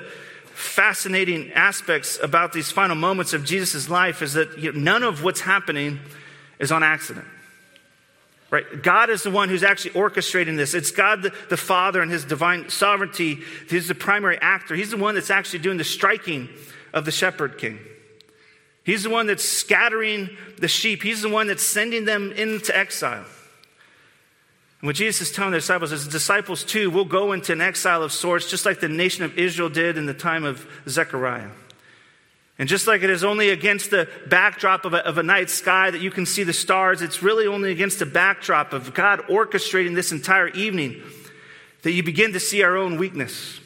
fascinating 0.53 1.53
aspects 1.53 2.19
about 2.21 2.51
these 2.51 2.69
final 2.69 2.95
moments 2.95 3.31
of 3.31 3.45
Jesus' 3.45 3.89
life 3.89 4.21
is 4.21 4.33
that 4.33 4.57
you 4.57 4.73
know, 4.73 4.79
none 4.79 5.03
of 5.03 5.23
what's 5.23 5.41
happening 5.41 5.99
is 6.59 6.71
on 6.71 6.83
accident. 6.83 7.25
Right? 8.51 8.83
God 8.83 9.09
is 9.09 9.23
the 9.23 9.31
one 9.31 9.47
who's 9.47 9.63
actually 9.63 9.91
orchestrating 9.91 10.57
this. 10.57 10.73
It's 10.73 10.91
God 10.91 11.23
the, 11.23 11.33
the, 11.49 11.55
Father 11.55 12.01
and 12.01 12.11
his 12.11 12.25
divine 12.25 12.69
sovereignty. 12.69 13.39
He's 13.69 13.87
the 13.87 13.95
primary 13.95 14.37
actor. 14.41 14.75
He's 14.75 14.91
the 14.91 14.97
one 14.97 15.15
that's 15.15 15.29
actually 15.29 15.59
doing 15.59 15.77
the 15.77 15.85
striking 15.85 16.49
of 16.93 17.05
the 17.05 17.11
shepherd 17.11 17.57
king. 17.57 17.79
He's 18.83 19.03
the 19.03 19.09
one 19.09 19.25
that's 19.25 19.47
scattering 19.47 20.29
the 20.57 20.67
sheep. 20.67 21.01
He's 21.01 21.21
the 21.21 21.29
one 21.29 21.47
that's 21.47 21.63
sending 21.63 22.03
them 22.03 22.33
into 22.33 22.75
exile. 22.77 23.25
And 24.81 24.87
what 24.87 24.97
Jesus 24.97 25.29
is 25.29 25.35
telling 25.35 25.51
the 25.51 25.59
disciples 25.59 25.93
is 25.93 26.05
disciples 26.07 26.65
too 26.65 26.89
will 26.89 27.05
go 27.05 27.31
into 27.31 27.53
an 27.53 27.61
exile 27.61 28.03
of 28.03 28.11
sorts, 28.11 28.49
just 28.49 28.65
like 28.65 28.81
the 28.81 28.89
nation 28.89 29.23
of 29.23 29.37
Israel 29.37 29.69
did 29.69 29.97
in 29.97 30.07
the 30.07 30.13
time 30.13 30.43
of 30.43 30.67
Zechariah. 30.89 31.51
And 32.61 32.69
just 32.69 32.85
like 32.85 33.01
it 33.01 33.09
is 33.09 33.23
only 33.23 33.49
against 33.49 33.89
the 33.89 34.07
backdrop 34.27 34.85
of 34.85 34.93
a, 34.93 35.03
of 35.03 35.17
a, 35.17 35.23
night 35.23 35.49
sky 35.49 35.89
that 35.89 35.99
you 35.99 36.11
can 36.11 36.27
see 36.27 36.43
the 36.43 36.53
stars, 36.53 37.01
it's 37.01 37.23
really 37.23 37.47
only 37.47 37.71
against 37.71 37.97
the 37.97 38.05
backdrop 38.05 38.71
of 38.71 38.93
God 38.93 39.21
orchestrating 39.21 39.95
this 39.95 40.11
entire 40.11 40.49
evening 40.49 41.01
that 41.81 41.93
you 41.93 42.03
begin 42.03 42.33
to 42.33 42.39
see 42.39 42.61
our 42.61 42.77
own 42.77 42.97
weakness. 42.97 43.59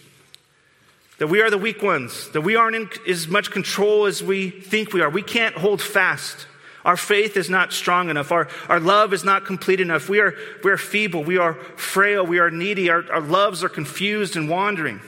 That 1.17 1.27
we 1.27 1.41
are 1.41 1.49
the 1.49 1.57
weak 1.57 1.83
ones, 1.83 2.29
that 2.29 2.39
we 2.39 2.55
aren't 2.55 2.77
in 2.77 2.89
as 3.05 3.27
much 3.27 3.51
control 3.51 4.05
as 4.05 4.23
we 4.23 4.49
think 4.49 4.93
we 4.93 5.01
are. 5.01 5.09
We 5.09 5.23
can't 5.23 5.55
hold 5.55 5.81
fast. 5.81 6.47
Our 6.85 6.95
faith 6.95 7.35
is 7.35 7.49
not 7.49 7.73
strong 7.73 8.09
enough. 8.09 8.31
Our, 8.31 8.47
our 8.69 8.79
love 8.79 9.11
is 9.11 9.25
not 9.25 9.43
complete 9.43 9.81
enough. 9.81 10.07
We 10.07 10.21
are, 10.21 10.35
we 10.63 10.71
are 10.71 10.77
feeble. 10.77 11.21
We 11.21 11.37
are 11.37 11.55
frail. 11.55 12.25
We 12.25 12.39
are 12.39 12.49
needy. 12.49 12.89
Our, 12.89 13.03
our 13.11 13.19
loves 13.19 13.61
are 13.61 13.67
confused 13.67 14.37
and 14.37 14.49
wandering. 14.49 15.01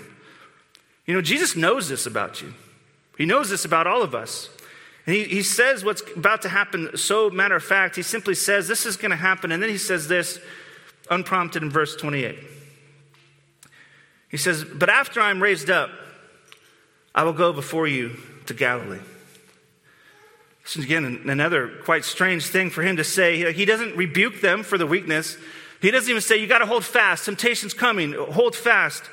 You 1.05 1.13
know, 1.13 1.21
Jesus 1.21 1.55
knows 1.55 1.87
this 1.87 2.05
about 2.05 2.41
you. 2.41 2.53
He 3.17 3.25
knows 3.25 3.49
this 3.49 3.65
about 3.65 3.87
all 3.87 4.03
of 4.03 4.13
us. 4.13 4.49
And 5.05 5.15
he, 5.15 5.23
he 5.23 5.41
says 5.41 5.83
what's 5.83 6.03
about 6.15 6.43
to 6.43 6.49
happen 6.49 6.95
so 6.97 7.29
matter 7.29 7.55
of 7.55 7.63
fact. 7.63 7.95
He 7.95 8.03
simply 8.03 8.35
says, 8.35 8.67
This 8.67 8.85
is 8.85 8.97
going 8.97 9.11
to 9.11 9.17
happen. 9.17 9.51
And 9.51 9.63
then 9.63 9.69
he 9.69 9.77
says 9.77 10.07
this, 10.07 10.39
unprompted 11.09 11.63
in 11.63 11.69
verse 11.69 11.95
28. 11.95 12.37
He 14.29 14.37
says, 14.37 14.63
But 14.63 14.89
after 14.89 15.21
I'm 15.21 15.41
raised 15.41 15.69
up, 15.69 15.89
I 17.15 17.23
will 17.23 17.33
go 17.33 17.53
before 17.53 17.87
you 17.87 18.17
to 18.45 18.53
Galilee. 18.53 18.99
This 20.63 20.75
is 20.75 20.83
again 20.83 21.21
another 21.27 21.69
quite 21.85 22.03
strange 22.03 22.45
thing 22.47 22.69
for 22.69 22.83
him 22.83 22.97
to 22.97 23.03
say. 23.03 23.53
He 23.53 23.63
doesn't 23.63 23.95
rebuke 23.95 24.41
them 24.41 24.63
for 24.63 24.77
the 24.77 24.85
weakness. 24.85 25.37
He 25.81 25.91
doesn't 25.91 26.09
even 26.09 26.21
say, 26.21 26.37
You 26.37 26.47
got 26.47 26.59
to 26.59 26.65
hold 26.65 26.83
fast. 26.83 27.25
Temptation's 27.25 27.73
coming. 27.73 28.13
Hold 28.13 28.55
fast. 28.55 29.03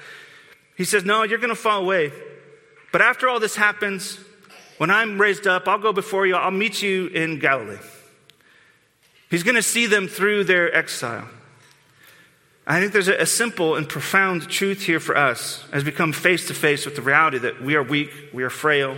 He 0.77 0.85
says, 0.85 1.05
No, 1.05 1.23
you're 1.23 1.39
going 1.39 1.55
to 1.55 1.55
fall 1.55 1.81
away. 1.81 2.13
But 2.95 3.03
after 3.03 3.29
all 3.29 3.41
this 3.41 3.57
happens, 3.57 4.21
when 4.79 4.89
I'm 4.89 5.21
raised 5.21 5.49
up, 5.49 5.67
I'll 5.67 5.81
go 5.81 5.93
before 5.93 6.29
you. 6.29 6.37
I'll 6.37 6.53
meet 6.53 6.81
you 6.81 7.09
in 7.09 7.41
Galilee. 7.41 7.81
He's 9.29 9.43
going 9.43 9.57
to 9.57 9.63
see 9.63 9.87
them 9.87 10.07
through 10.07 10.45
their 10.45 10.73
exile. 10.73 11.29
I 12.65 12.79
think 12.79 12.93
there's 12.93 13.09
a, 13.09 13.27
simple 13.27 13.75
and 13.75 13.89
profound 13.89 14.49
truth 14.49 14.83
here 14.83 15.01
for 15.01 15.17
us 15.17 15.65
as 15.73 15.85
we 15.85 15.91
come 15.91 16.13
face 16.13 16.47
to 16.47 16.55
face 16.55 16.85
with 16.85 16.95
the 16.95 17.03
reality 17.03 17.39
that 17.39 17.61
we 17.61 17.75
are 17.75 17.83
weak, 17.83 18.13
we 18.33 18.45
are 18.45 18.49
frail. 18.49 18.97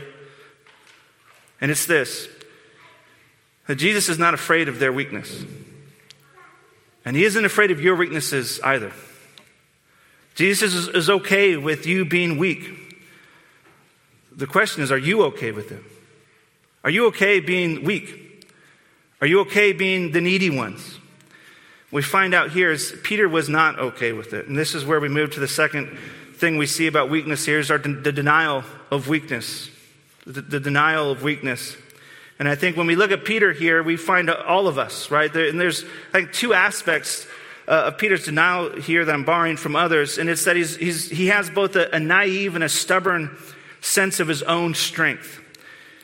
And 1.63 1.71
it's 1.71 1.87
this 1.87 2.29
that 3.67 3.77
Jesus 3.77 4.11
is 4.11 4.19
not 4.19 4.35
afraid 4.35 4.69
of 4.69 4.79
their 4.79 4.93
weakness. 4.93 5.43
And 7.07 7.17
he 7.17 7.25
isn't 7.25 7.47
afraid 7.47 7.71
of 7.71 7.81
your 7.81 7.97
weaknesses 7.97 8.61
either. 8.63 8.93
Jesus 10.35 10.75
is, 10.75 11.09
okay 11.09 11.57
with 11.57 11.87
you 11.87 12.05
being 12.05 12.37
weak. 12.37 12.86
The 14.37 14.47
question 14.47 14.83
is, 14.83 14.93
are 14.93 14.99
you 14.99 15.23
okay 15.25 15.51
with 15.51 15.73
it? 15.73 15.83
Are 16.85 16.91
you 16.91 17.07
okay 17.07 17.41
being 17.41 17.85
weak? 17.85 18.47
Are 19.21 19.27
you 19.27 19.41
okay 19.41 19.73
being 19.73 20.13
the 20.13 20.21
needy 20.21 20.51
ones? 20.51 20.99
We 21.91 22.03
find 22.03 22.35
out 22.35 22.51
here 22.51 22.71
is 22.71 22.95
Peter 23.03 23.29
was 23.29 23.49
not 23.49 23.79
okay 23.79 24.13
with 24.13 24.35
it. 24.35 24.47
And 24.47 24.57
this 24.57 24.75
is 24.75 24.85
where 24.85 25.01
we 25.01 25.09
move 25.09 25.33
to 25.33 25.41
the 25.41 25.49
second 25.49 25.97
thing 26.35 26.59
we 26.59 26.67
see 26.67 26.87
about 26.87 27.09
weakness 27.09 27.47
here 27.47 27.59
is 27.59 27.71
our, 27.71 27.79
the 27.79 28.13
denial 28.13 28.63
of 28.91 29.09
weakness. 29.09 29.71
The, 30.27 30.43
the 30.43 30.61
denial 30.61 31.11
of 31.11 31.23
weakness. 31.23 31.77
And 32.39 32.49
I 32.49 32.57
think 32.57 32.77
when 32.77 32.87
we 32.87 32.97
look 32.97 33.13
at 33.13 33.25
Peter 33.25 33.53
here, 33.53 33.83
we 33.83 33.97
find 33.97 34.29
all 34.29 34.69
of 34.69 34.77
us, 34.77 35.11
right? 35.11 35.33
There, 35.33 35.49
and 35.49 35.59
there's, 35.59 35.85
I 36.13 36.21
think, 36.21 36.33
two 36.33 36.53
aspects 36.53 37.27
uh, 37.67 37.87
of 37.87 37.99
Peter's 37.99 38.27
denial 38.27 38.73
here 38.73 39.05
that 39.05 39.15
I'm 39.15 39.25
borrowing 39.25 39.57
from 39.57 39.75
others. 39.75 40.19
And 40.19 40.29
it's 40.29 40.45
that 40.45 40.57
he's, 40.57 40.77
he's, 40.77 41.09
he 41.09 41.29
has 41.29 41.49
both 41.49 41.75
a, 41.77 41.89
a 41.95 42.01
naive 42.01 42.55
and 42.55 42.63
a 42.63 42.69
stubborn 42.69 43.35
sense 43.81 44.21
of 44.21 44.29
his 44.29 44.43
own 44.43 44.75
strength. 44.75 45.41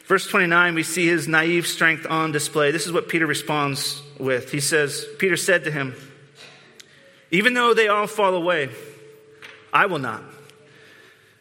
Verse 0.05 0.26
29, 0.26 0.75
we 0.75 0.83
see 0.83 1.07
his 1.07 1.29
naive 1.29 1.67
strength 1.67 2.07
on 2.09 2.33
display. 2.33 2.71
This 2.71 2.87
is 2.87 2.93
what 2.93 3.09
Peter 3.09 3.26
responds 3.26 4.02
with. 4.19 4.50
He 4.50 4.61
says, 4.61 5.07
Peter 5.19 5.37
said 5.37 5.64
to 5.64 5.71
him, 5.71 5.95
Even 7.31 7.55
though 7.55 7.73
they 7.73 7.88
all 7.88 8.07
fall 8.07 8.35
away, 8.35 8.69
I 9.73 9.87
will 9.87 9.99
not. 9.99 10.23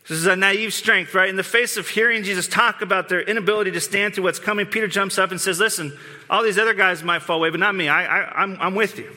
This 0.07 0.17
is 0.17 0.25
a 0.25 0.35
naive 0.35 0.73
strength, 0.73 1.13
right? 1.13 1.29
In 1.29 1.35
the 1.35 1.43
face 1.43 1.77
of 1.77 1.87
hearing 1.87 2.23
Jesus 2.23 2.47
talk 2.47 2.81
about 2.81 3.07
their 3.07 3.21
inability 3.21 3.71
to 3.71 3.81
stand 3.81 4.13
through 4.13 4.25
what's 4.25 4.39
coming, 4.39 4.65
Peter 4.65 4.87
jumps 4.87 5.17
up 5.17 5.31
and 5.31 5.39
says, 5.39 5.59
Listen, 5.59 5.97
all 6.29 6.43
these 6.43 6.57
other 6.57 6.73
guys 6.73 7.03
might 7.03 7.21
fall 7.21 7.37
away, 7.37 7.49
but 7.49 7.59
not 7.59 7.75
me. 7.75 7.87
I, 7.87 8.43
am 8.43 8.75
with 8.75 8.97
you. 8.97 9.11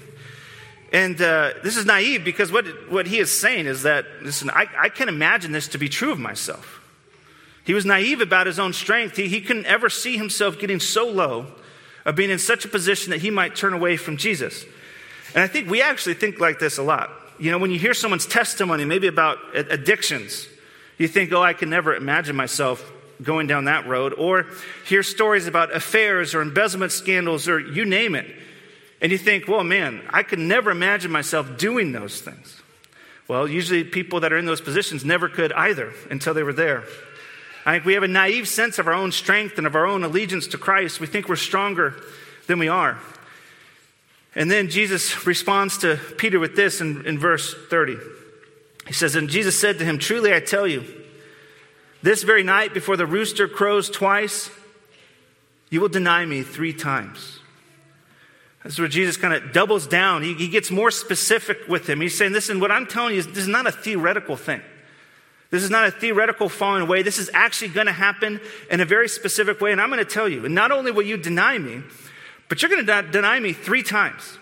And 0.92 1.20
uh, 1.20 1.54
this 1.64 1.76
is 1.76 1.86
naive 1.86 2.24
because 2.24 2.52
what, 2.52 2.66
what 2.90 3.06
he 3.06 3.18
is 3.18 3.36
saying 3.36 3.66
is 3.66 3.82
that, 3.82 4.06
listen, 4.22 4.50
I, 4.50 4.66
I 4.78 4.88
can 4.88 5.08
imagine 5.08 5.50
this 5.50 5.66
to 5.68 5.78
be 5.78 5.88
true 5.88 6.12
of 6.12 6.20
myself. 6.20 6.83
He 7.64 7.74
was 7.74 7.84
naive 7.84 8.20
about 8.20 8.46
his 8.46 8.58
own 8.58 8.72
strength. 8.72 9.16
He, 9.16 9.28
he 9.28 9.40
couldn't 9.40 9.66
ever 9.66 9.88
see 9.88 10.16
himself 10.16 10.58
getting 10.58 10.80
so 10.80 11.08
low, 11.08 11.46
of 12.04 12.14
being 12.14 12.30
in 12.30 12.38
such 12.38 12.64
a 12.64 12.68
position 12.68 13.10
that 13.10 13.22
he 13.22 13.30
might 13.30 13.56
turn 13.56 13.72
away 13.72 13.96
from 13.96 14.16
Jesus. 14.18 14.64
And 15.34 15.42
I 15.42 15.46
think 15.46 15.70
we 15.70 15.80
actually 15.80 16.14
think 16.14 16.38
like 16.38 16.58
this 16.58 16.78
a 16.78 16.82
lot. 16.82 17.10
You 17.38 17.50
know, 17.50 17.58
when 17.58 17.70
you 17.70 17.78
hear 17.78 17.94
someone's 17.94 18.26
testimony, 18.26 18.84
maybe 18.84 19.06
about 19.06 19.38
addictions, 19.54 20.46
you 20.98 21.08
think, 21.08 21.32
oh, 21.32 21.42
I 21.42 21.54
can 21.54 21.70
never 21.70 21.94
imagine 21.94 22.36
myself 22.36 22.92
going 23.22 23.46
down 23.46 23.64
that 23.64 23.86
road. 23.86 24.12
Or 24.12 24.46
hear 24.86 25.02
stories 25.02 25.46
about 25.46 25.74
affairs 25.74 26.34
or 26.34 26.42
embezzlement 26.42 26.92
scandals 26.92 27.48
or 27.48 27.58
you 27.58 27.84
name 27.84 28.14
it. 28.14 28.26
And 29.00 29.10
you 29.10 29.18
think, 29.18 29.48
well, 29.48 29.64
man, 29.64 30.02
I 30.10 30.22
could 30.22 30.38
never 30.38 30.70
imagine 30.70 31.10
myself 31.10 31.58
doing 31.58 31.92
those 31.92 32.20
things. 32.20 32.60
Well, 33.26 33.48
usually 33.48 33.84
people 33.84 34.20
that 34.20 34.32
are 34.32 34.38
in 34.38 34.44
those 34.44 34.60
positions 34.60 35.04
never 35.04 35.28
could 35.28 35.52
either 35.52 35.92
until 36.10 36.34
they 36.34 36.42
were 36.42 36.52
there. 36.52 36.84
I 37.66 37.72
think 37.72 37.84
we 37.84 37.94
have 37.94 38.02
a 38.02 38.08
naive 38.08 38.46
sense 38.46 38.78
of 38.78 38.86
our 38.86 38.92
own 38.92 39.10
strength 39.10 39.56
and 39.56 39.66
of 39.66 39.74
our 39.74 39.86
own 39.86 40.04
allegiance 40.04 40.46
to 40.48 40.58
Christ. 40.58 41.00
We 41.00 41.06
think 41.06 41.28
we're 41.28 41.36
stronger 41.36 41.94
than 42.46 42.58
we 42.58 42.68
are. 42.68 42.98
And 44.34 44.50
then 44.50 44.68
Jesus 44.68 45.26
responds 45.26 45.78
to 45.78 45.98
Peter 46.18 46.38
with 46.38 46.56
this 46.56 46.80
in, 46.80 47.06
in 47.06 47.18
verse 47.18 47.54
30. 47.70 47.96
He 48.86 48.92
says, 48.92 49.14
And 49.14 49.28
Jesus 49.28 49.58
said 49.58 49.78
to 49.78 49.84
him, 49.84 49.98
Truly 49.98 50.34
I 50.34 50.40
tell 50.40 50.66
you, 50.66 50.84
this 52.02 52.22
very 52.22 52.42
night 52.42 52.74
before 52.74 52.98
the 52.98 53.06
rooster 53.06 53.48
crows 53.48 53.88
twice, 53.88 54.50
you 55.70 55.80
will 55.80 55.88
deny 55.88 56.26
me 56.26 56.42
three 56.42 56.74
times. 56.74 57.38
This 58.62 58.74
is 58.74 58.78
where 58.78 58.88
Jesus 58.88 59.16
kind 59.16 59.32
of 59.32 59.52
doubles 59.52 59.86
down. 59.86 60.22
He, 60.22 60.34
he 60.34 60.48
gets 60.48 60.70
more 60.70 60.90
specific 60.90 61.68
with 61.68 61.88
him. 61.88 62.00
He's 62.00 62.16
saying, 62.16 62.32
Listen, 62.32 62.60
what 62.60 62.70
I'm 62.70 62.86
telling 62.86 63.14
you 63.14 63.20
is 63.20 63.26
this 63.26 63.38
is 63.38 63.48
not 63.48 63.66
a 63.66 63.72
theoretical 63.72 64.36
thing. 64.36 64.60
This 65.54 65.62
is 65.62 65.70
not 65.70 65.86
a 65.86 65.92
theoretical 65.92 66.48
falling 66.48 66.82
away. 66.82 67.02
This 67.02 67.20
is 67.20 67.30
actually 67.32 67.68
going 67.68 67.86
to 67.86 67.92
happen 67.92 68.40
in 68.72 68.80
a 68.80 68.84
very 68.84 69.08
specific 69.08 69.60
way. 69.60 69.70
And 69.70 69.80
I'm 69.80 69.88
going 69.88 70.04
to 70.04 70.04
tell 70.04 70.28
you, 70.28 70.44
and 70.44 70.52
not 70.52 70.72
only 70.72 70.90
will 70.90 71.04
you 71.04 71.16
deny 71.16 71.56
me, 71.58 71.80
but 72.48 72.60
you're 72.60 72.68
going 72.72 72.84
to 72.84 73.02
deny 73.12 73.38
me 73.38 73.52
three 73.52 73.84
times. 73.84 74.36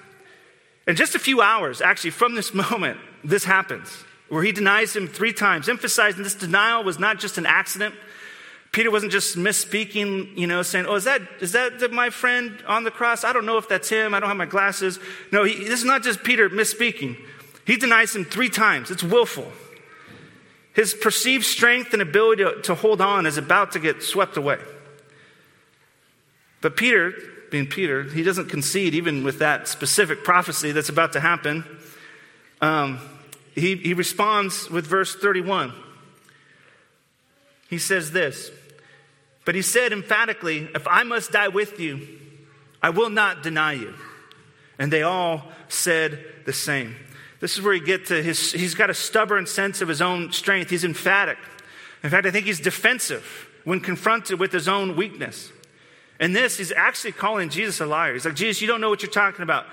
In 0.87 0.97
just 0.97 1.15
a 1.15 1.19
few 1.19 1.43
hours, 1.43 1.83
actually, 1.83 2.13
from 2.13 2.35
this 2.35 2.55
moment, 2.71 2.99
this 3.23 3.45
happens 3.45 3.91
where 4.31 4.43
he 4.43 4.53
denies 4.53 4.97
him 4.97 5.07
three 5.07 5.35
times, 5.35 5.69
emphasizing 5.69 6.23
this 6.23 6.35
denial 6.35 6.83
was 6.83 6.99
not 6.99 7.19
just 7.19 7.37
an 7.37 7.45
accident. 7.45 7.95
Peter 8.73 8.91
wasn't 8.91 9.13
just 9.13 9.37
misspeaking, 9.37 10.35
you 10.39 10.47
know, 10.47 10.63
saying, 10.63 10.87
Oh, 10.87 10.95
is 10.95 11.05
that, 11.05 11.21
is 11.43 11.53
that 11.53 11.93
my 11.93 12.09
friend 12.09 12.57
on 12.67 12.85
the 12.85 12.91
cross? 12.91 13.23
I 13.23 13.35
don't 13.35 13.45
know 13.45 13.59
if 13.59 13.69
that's 13.69 13.91
him. 13.91 14.15
I 14.15 14.21
don't 14.21 14.31
have 14.31 14.39
my 14.39 14.47
glasses. 14.47 14.99
No, 15.31 15.45
he, 15.45 15.57
this 15.63 15.81
is 15.81 15.85
not 15.85 16.03
just 16.03 16.25
Peter 16.25 16.49
misspeaking. 16.49 17.19
He 17.67 17.77
denies 17.77 18.17
him 18.17 18.25
three 18.25 18.49
times. 18.49 18.91
It's 18.91 19.03
willful. 19.03 19.53
His 20.75 20.95
perceived 20.95 21.45
strength 21.45 21.93
and 21.93 22.01
ability 22.01 22.45
to, 22.45 22.63
to 22.63 22.75
hold 22.75 23.01
on 23.01 23.27
is 23.27 23.37
about 23.37 23.73
to 23.73 23.79
get 23.79 24.03
swept 24.03 24.37
away. 24.37 24.59
But 26.61 26.77
Peter, 26.77 27.13
being 27.51 27.67
Peter, 27.67 28.05
he 28.05 28.23
doesn't 28.23 28.49
concede 28.49 28.95
even 28.95 29.25
with 29.25 29.41
that 29.41 29.69
specific 29.69 30.25
prophecy 30.25 30.73
that's 30.73 30.89
about 30.89 31.13
to 31.13 31.21
happen. 31.21 31.65
Um, 32.61 33.01
he, 33.55 33.77
he 33.77 33.93
responds 33.93 34.71
with 34.71 34.87
verse 34.87 35.15
31. 35.15 35.73
He 37.69 37.79
says 37.79 38.13
this, 38.13 38.51
but 39.45 39.55
he 39.55 39.63
said 39.63 39.93
emphatically, 39.93 40.69
If 40.75 40.87
I 40.87 41.03
must 41.03 41.33
die 41.33 41.49
with 41.49 41.81
you, 41.81 42.07
I 42.83 42.91
will 42.91 43.11
not 43.11 43.43
deny 43.43 43.73
you. 43.73 43.95
And 44.79 44.93
they 44.93 45.03
all 45.03 45.43
said 45.69 46.25
the 46.45 46.53
same. 46.53 46.97
This 47.43 47.57
is 47.57 47.63
where 47.63 47.75
he 47.75 47.81
get 47.81 48.07
to 48.07 48.23
his, 48.23 48.53
he's 48.53 48.77
got 48.77 48.89
a 48.89 48.95
stubborn 48.95 49.47
sense 49.47 49.81
of 49.81 49.89
his 49.89 50.01
own 50.01 50.31
strength. 50.31 50.71
He's 50.71 50.85
emphatic. 50.85 51.39
In 52.05 52.09
fact, 52.09 52.25
I 52.25 52.31
think 52.31 52.47
he's 52.47 52.61
defensive 52.61 53.49
when 53.65 53.81
confronted 53.81 54.39
with 54.39 54.53
his 54.53 54.69
own 54.69 54.95
weakness. 54.95 55.51
And 56.21 56.37
this, 56.37 56.59
he's 56.59 56.71
actually 56.71 57.11
calling 57.11 57.49
Jesus 57.49 57.81
a 57.81 57.87
liar. 57.87 58.13
He's 58.13 58.25
like, 58.25 58.37
Jesus, 58.37 58.63
you 58.63 58.69
don't 58.69 58.81
know 58.81 58.91
what 58.91 59.03
you're 59.03 59.11
talking 59.11 59.43
about. 59.43 59.67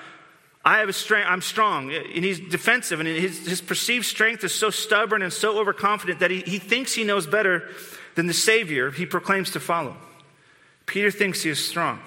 I 0.65 0.79
have 0.79 0.89
a 0.89 0.93
strength, 0.93 1.27
I'm 1.29 1.43
strong. 1.43 1.93
And 1.93 2.25
he's 2.25 2.39
defensive, 2.39 2.99
and 3.01 3.07
his, 3.07 3.45
his 3.47 3.61
perceived 3.61 4.07
strength 4.07 4.43
is 4.43 4.51
so 4.51 4.71
stubborn 4.71 5.21
and 5.21 5.31
so 5.31 5.59
overconfident 5.59 6.21
that 6.21 6.31
he, 6.31 6.39
he 6.39 6.57
thinks 6.57 6.95
he 6.95 7.03
knows 7.03 7.27
better 7.27 7.69
than 8.15 8.25
the 8.25 8.33
Savior 8.33 8.89
he 8.89 9.05
proclaims 9.05 9.51
to 9.51 9.59
follow. 9.59 9.95
Peter 10.87 11.11
thinks 11.11 11.43
he 11.43 11.51
is 11.51 11.63
strong. 11.63 11.99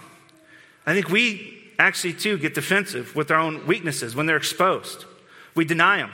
I 0.87 0.93
think 0.93 1.09
we 1.09 1.71
actually, 1.79 2.15
too, 2.15 2.37
get 2.37 2.53
defensive 2.53 3.15
with 3.15 3.31
our 3.31 3.39
own 3.39 3.65
weaknesses 3.69 4.17
when 4.17 4.27
they're 4.27 4.37
exposed. 4.37 5.05
We 5.55 5.65
deny 5.65 5.99
them. 5.99 6.13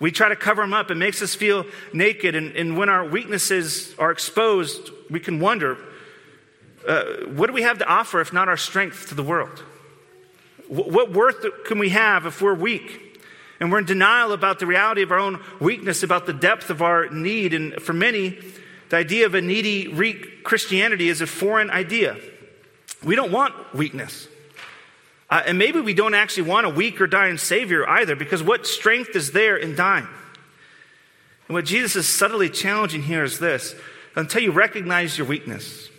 We 0.00 0.12
try 0.12 0.28
to 0.28 0.36
cover 0.36 0.62
them 0.62 0.72
up. 0.72 0.90
It 0.90 0.94
makes 0.94 1.22
us 1.22 1.34
feel 1.34 1.64
naked. 1.92 2.34
And, 2.34 2.54
and 2.54 2.76
when 2.76 2.88
our 2.88 3.04
weaknesses 3.04 3.94
are 3.98 4.10
exposed, 4.10 4.90
we 5.10 5.20
can 5.20 5.40
wonder 5.40 5.76
uh, 6.86 7.04
what 7.26 7.48
do 7.48 7.52
we 7.52 7.62
have 7.62 7.78
to 7.78 7.86
offer 7.86 8.20
if 8.20 8.32
not 8.32 8.48
our 8.48 8.56
strength 8.56 9.08
to 9.08 9.14
the 9.14 9.22
world? 9.22 9.62
What 10.68 11.12
worth 11.12 11.44
can 11.64 11.78
we 11.78 11.90
have 11.90 12.26
if 12.26 12.40
we're 12.40 12.54
weak? 12.54 13.20
And 13.60 13.72
we're 13.72 13.78
in 13.78 13.86
denial 13.86 14.32
about 14.32 14.58
the 14.58 14.66
reality 14.66 15.02
of 15.02 15.10
our 15.10 15.18
own 15.18 15.42
weakness, 15.60 16.02
about 16.02 16.26
the 16.26 16.32
depth 16.32 16.70
of 16.70 16.80
our 16.80 17.08
need. 17.08 17.54
And 17.54 17.74
for 17.82 17.92
many, 17.92 18.38
the 18.90 18.96
idea 18.96 19.26
of 19.26 19.34
a 19.34 19.40
needy 19.40 19.88
weak 19.88 20.44
Christianity 20.44 21.08
is 21.08 21.20
a 21.20 21.26
foreign 21.26 21.70
idea. 21.70 22.16
We 23.02 23.16
don't 23.16 23.32
want 23.32 23.74
weakness. 23.74 24.28
Uh, 25.30 25.42
and 25.46 25.58
maybe 25.58 25.80
we 25.80 25.94
don't 25.94 26.14
actually 26.14 26.44
want 26.44 26.66
a 26.66 26.70
weak 26.70 27.00
or 27.00 27.06
dying 27.06 27.36
Savior 27.36 27.88
either, 27.88 28.16
because 28.16 28.42
what 28.42 28.66
strength 28.66 29.14
is 29.14 29.32
there 29.32 29.56
in 29.56 29.74
dying? 29.74 30.08
And 31.48 31.54
what 31.54 31.64
Jesus 31.64 31.96
is 31.96 32.08
subtly 32.08 32.48
challenging 32.48 33.02
here 33.02 33.24
is 33.24 33.38
this 33.38 33.74
until 34.16 34.42
you 34.42 34.52
recognize 34.52 35.16
your 35.16 35.26
weakness, 35.26 35.90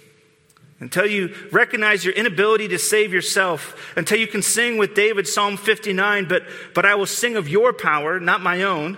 until 0.79 1.05
you 1.05 1.35
recognize 1.51 2.03
your 2.03 2.13
inability 2.13 2.67
to 2.69 2.79
save 2.79 3.13
yourself, 3.13 3.93
until 3.95 4.17
you 4.17 4.27
can 4.27 4.41
sing 4.41 4.77
with 4.77 4.93
David 4.93 5.27
Psalm 5.27 5.57
59, 5.57 6.27
but, 6.27 6.43
but 6.73 6.85
I 6.85 6.95
will 6.95 7.05
sing 7.05 7.35
of 7.35 7.49
your 7.49 7.73
power, 7.73 8.19
not 8.19 8.41
my 8.41 8.63
own, 8.63 8.97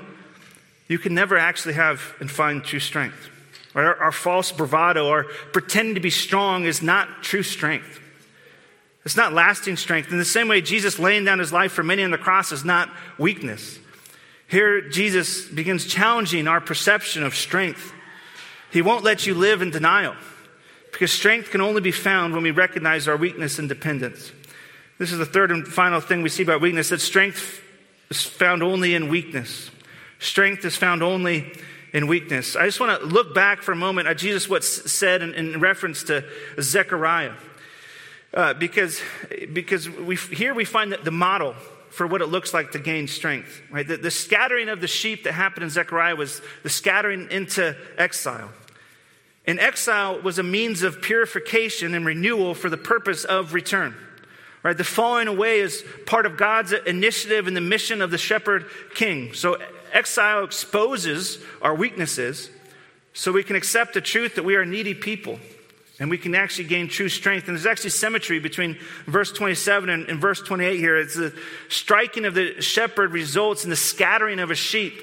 you 0.87 0.99
can 0.99 1.13
never 1.13 1.37
actually 1.37 1.75
have 1.75 2.15
and 2.19 2.29
find 2.29 2.63
true 2.63 2.79
strength. 2.79 3.29
Our, 3.73 3.95
our 3.95 4.11
false 4.11 4.51
bravado, 4.51 5.07
our 5.07 5.23
pretending 5.53 5.95
to 5.95 6.01
be 6.01 6.09
strong 6.09 6.65
is 6.65 6.81
not 6.81 7.23
true 7.23 7.43
strength. 7.43 8.00
It's 9.03 9.17
not 9.17 9.33
lasting 9.33 9.77
strength. 9.77 10.11
In 10.11 10.17
the 10.17 10.25
same 10.25 10.47
way, 10.47 10.61
Jesus 10.61 10.99
laying 10.99 11.25
down 11.25 11.39
his 11.39 11.51
life 11.51 11.71
for 11.71 11.83
many 11.83 12.03
on 12.03 12.11
the 12.11 12.17
cross 12.17 12.51
is 12.51 12.63
not 12.63 12.89
weakness. 13.17 13.79
Here, 14.47 14.81
Jesus 14.89 15.45
begins 15.45 15.85
challenging 15.85 16.47
our 16.47 16.61
perception 16.61 17.23
of 17.23 17.35
strength. 17.35 17.93
He 18.71 18.81
won't 18.81 19.03
let 19.03 19.25
you 19.25 19.33
live 19.33 19.61
in 19.61 19.71
denial 19.71 20.15
because 20.91 21.11
strength 21.11 21.49
can 21.49 21.61
only 21.61 21.81
be 21.81 21.91
found 21.91 22.33
when 22.33 22.43
we 22.43 22.51
recognize 22.51 23.07
our 23.07 23.17
weakness 23.17 23.59
and 23.59 23.67
dependence. 23.67 24.31
This 24.99 25.11
is 25.11 25.17
the 25.17 25.25
third 25.25 25.51
and 25.51 25.67
final 25.67 25.99
thing 25.99 26.21
we 26.21 26.29
see 26.29 26.43
about 26.43 26.61
weakness 26.61 26.89
that 26.89 27.01
strength 27.01 27.61
is 28.09 28.23
found 28.23 28.61
only 28.61 28.93
in 28.93 29.09
weakness. 29.09 29.71
Strength 30.19 30.63
is 30.65 30.75
found 30.75 31.01
only 31.01 31.53
in 31.93 32.07
weakness. 32.07 32.55
I 32.55 32.65
just 32.65 32.79
want 32.79 33.01
to 33.01 33.07
look 33.07 33.33
back 33.33 33.63
for 33.63 33.71
a 33.71 33.75
moment 33.75 34.07
at 34.07 34.17
Jesus 34.17 34.47
what 34.47 34.63
said 34.63 35.21
in, 35.21 35.33
in 35.33 35.59
reference 35.59 36.03
to 36.03 36.23
Zechariah. 36.59 37.33
Uh, 38.33 38.53
because 38.53 39.01
because 39.53 39.89
we, 39.89 40.15
here 40.15 40.53
we 40.53 40.63
find 40.63 40.91
that 40.93 41.03
the 41.03 41.11
model 41.11 41.53
for 41.89 42.07
what 42.07 42.21
it 42.21 42.27
looks 42.27 42.53
like 42.53 42.71
to 42.71 42.79
gain 42.79 43.07
strength. 43.07 43.61
Right? 43.69 43.85
The, 43.85 43.97
the 43.97 44.11
scattering 44.11 44.69
of 44.69 44.79
the 44.79 44.87
sheep 44.87 45.25
that 45.25 45.33
happened 45.33 45.65
in 45.65 45.69
Zechariah 45.69 46.15
was 46.15 46.41
the 46.63 46.69
scattering 46.69 47.29
into 47.29 47.75
exile. 47.97 48.49
And 49.45 49.59
exile 49.59 50.21
was 50.21 50.39
a 50.39 50.43
means 50.43 50.83
of 50.83 51.01
purification 51.01 51.93
and 51.93 52.05
renewal 52.05 52.53
for 52.55 52.69
the 52.69 52.77
purpose 52.77 53.25
of 53.25 53.53
return. 53.53 53.95
Right? 54.63 54.77
The 54.77 54.85
falling 54.85 55.27
away 55.27 55.59
is 55.59 55.83
part 56.05 56.25
of 56.25 56.37
God's 56.37 56.71
initiative 56.71 57.47
and 57.47 57.57
the 57.57 57.61
mission 57.61 58.01
of 58.01 58.11
the 58.11 58.17
shepherd 58.17 58.67
king. 58.95 59.33
So 59.33 59.57
exile 59.91 60.45
exposes 60.45 61.39
our 61.61 61.75
weaknesses 61.75 62.49
so 63.13 63.33
we 63.33 63.43
can 63.43 63.57
accept 63.57 63.93
the 63.93 64.01
truth 64.01 64.35
that 64.35 64.43
we 64.43 64.55
are 64.55 64.63
needy 64.63 64.93
people 64.93 65.39
and 66.01 66.09
we 66.09 66.17
can 66.17 66.33
actually 66.33 66.63
gain 66.63 66.87
true 66.87 67.09
strength. 67.09 67.47
And 67.47 67.55
there's 67.55 67.67
actually 67.67 67.91
symmetry 67.91 68.39
between 68.39 68.75
verse 69.05 69.31
27 69.31 69.87
and, 69.87 70.09
and 70.09 70.19
verse 70.19 70.41
28 70.41 70.79
here. 70.79 70.97
It's 70.97 71.13
the 71.13 71.31
striking 71.69 72.25
of 72.25 72.33
the 72.33 72.59
shepherd 72.59 73.11
results 73.11 73.65
in 73.65 73.69
the 73.69 73.75
scattering 73.75 74.39
of 74.39 74.49
a 74.49 74.55
sheep. 74.55 74.99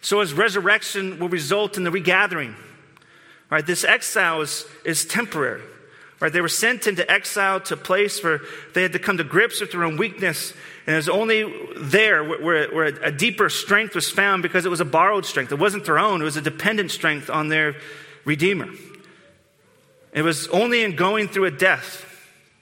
So 0.00 0.20
his 0.20 0.32
resurrection 0.32 1.18
will 1.18 1.28
result 1.28 1.76
in 1.76 1.84
the 1.84 1.90
regathering. 1.90 2.56
Right, 3.50 3.66
this 3.66 3.84
exile 3.84 4.40
is, 4.40 4.64
is 4.86 5.04
temporary. 5.04 5.60
Right, 6.18 6.32
they 6.32 6.40
were 6.40 6.48
sent 6.48 6.86
into 6.86 7.08
exile 7.10 7.60
to 7.60 7.74
a 7.74 7.76
place 7.76 8.24
where 8.24 8.40
they 8.72 8.80
had 8.80 8.94
to 8.94 8.98
come 8.98 9.18
to 9.18 9.24
grips 9.24 9.60
with 9.60 9.72
their 9.72 9.84
own 9.84 9.98
weakness. 9.98 10.54
And 10.86 10.94
it 10.94 10.96
was 10.96 11.10
only 11.10 11.44
there 11.76 12.24
where, 12.24 12.70
where 12.70 12.86
a 12.86 13.12
deeper 13.12 13.50
strength 13.50 13.94
was 13.94 14.08
found 14.08 14.42
because 14.42 14.64
it 14.64 14.70
was 14.70 14.80
a 14.80 14.86
borrowed 14.86 15.26
strength. 15.26 15.52
It 15.52 15.58
wasn't 15.58 15.84
their 15.84 15.98
own, 15.98 16.22
it 16.22 16.24
was 16.24 16.38
a 16.38 16.40
dependent 16.40 16.90
strength 16.90 17.28
on 17.28 17.48
their 17.48 17.74
Redeemer. 18.24 18.68
It 20.12 20.22
was 20.22 20.48
only 20.48 20.82
in 20.82 20.96
going 20.96 21.28
through 21.28 21.46
a 21.46 21.50
death. 21.50 22.06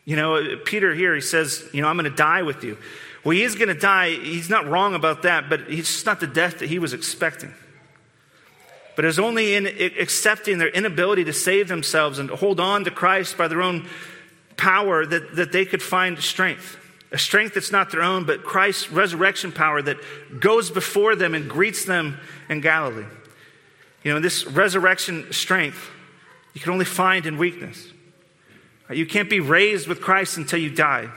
You 0.04 0.16
know, 0.16 0.56
Peter 0.64 0.94
here, 0.94 1.14
he 1.14 1.20
says, 1.20 1.68
You 1.72 1.82
know, 1.82 1.88
I'm 1.88 1.96
going 1.96 2.10
to 2.10 2.16
die 2.16 2.42
with 2.42 2.64
you. 2.64 2.78
Well, 3.24 3.32
he 3.32 3.42
is 3.42 3.54
going 3.54 3.68
to 3.68 3.74
die. 3.74 4.10
He's 4.10 4.48
not 4.48 4.66
wrong 4.66 4.94
about 4.94 5.22
that, 5.22 5.50
but 5.50 5.60
it's 5.62 5.92
just 5.92 6.06
not 6.06 6.20
the 6.20 6.26
death 6.26 6.60
that 6.60 6.68
he 6.68 6.78
was 6.78 6.92
expecting. 6.92 7.52
But 8.96 9.04
it 9.04 9.08
was 9.08 9.18
only 9.18 9.54
in 9.54 9.66
accepting 9.66 10.58
their 10.58 10.68
inability 10.68 11.24
to 11.24 11.32
save 11.32 11.68
themselves 11.68 12.18
and 12.18 12.30
hold 12.30 12.58
on 12.58 12.84
to 12.84 12.90
Christ 12.90 13.38
by 13.38 13.46
their 13.48 13.62
own 13.62 13.86
power 14.56 15.06
that, 15.06 15.36
that 15.36 15.52
they 15.52 15.64
could 15.64 15.82
find 15.82 16.18
strength. 16.18 16.76
A 17.12 17.18
strength 17.18 17.54
that's 17.54 17.72
not 17.72 17.90
their 17.90 18.02
own, 18.02 18.24
but 18.24 18.42
Christ's 18.42 18.90
resurrection 18.90 19.52
power 19.52 19.80
that 19.82 19.98
goes 20.40 20.70
before 20.70 21.14
them 21.16 21.34
and 21.34 21.48
greets 21.48 21.84
them 21.84 22.18
in 22.48 22.60
Galilee. 22.60 23.06
You 24.02 24.14
know, 24.14 24.20
this 24.20 24.46
resurrection 24.46 25.32
strength 25.32 25.90
you 26.58 26.64
can 26.64 26.72
only 26.72 26.84
find 26.84 27.24
in 27.24 27.38
weakness. 27.38 27.92
You 28.90 29.06
can't 29.06 29.30
be 29.30 29.38
raised 29.38 29.86
with 29.86 30.00
Christ 30.00 30.38
until 30.38 30.58
you 30.58 30.70
die. 30.70 31.08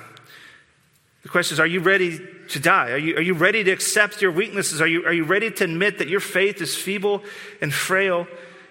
The 1.24 1.30
question 1.30 1.56
is 1.56 1.60
are 1.60 1.66
you 1.66 1.80
ready 1.80 2.20
to 2.50 2.60
die? 2.60 2.92
Are 2.92 2.98
you, 2.98 3.16
are 3.16 3.22
you 3.22 3.34
ready 3.34 3.64
to 3.64 3.72
accept 3.72 4.22
your 4.22 4.32
weaknesses? 4.32 4.82
Are 4.82 4.88
you, 4.88 5.04
are 5.04 5.14
you 5.14 5.24
ready 5.24 5.50
to 5.50 5.64
admit 5.64 5.98
that 5.98 6.10
your 6.10 6.20
faith 6.20 6.62
is 6.62 6.76
feeble 6.76 7.24
and 7.60 7.74
frail 7.74 8.28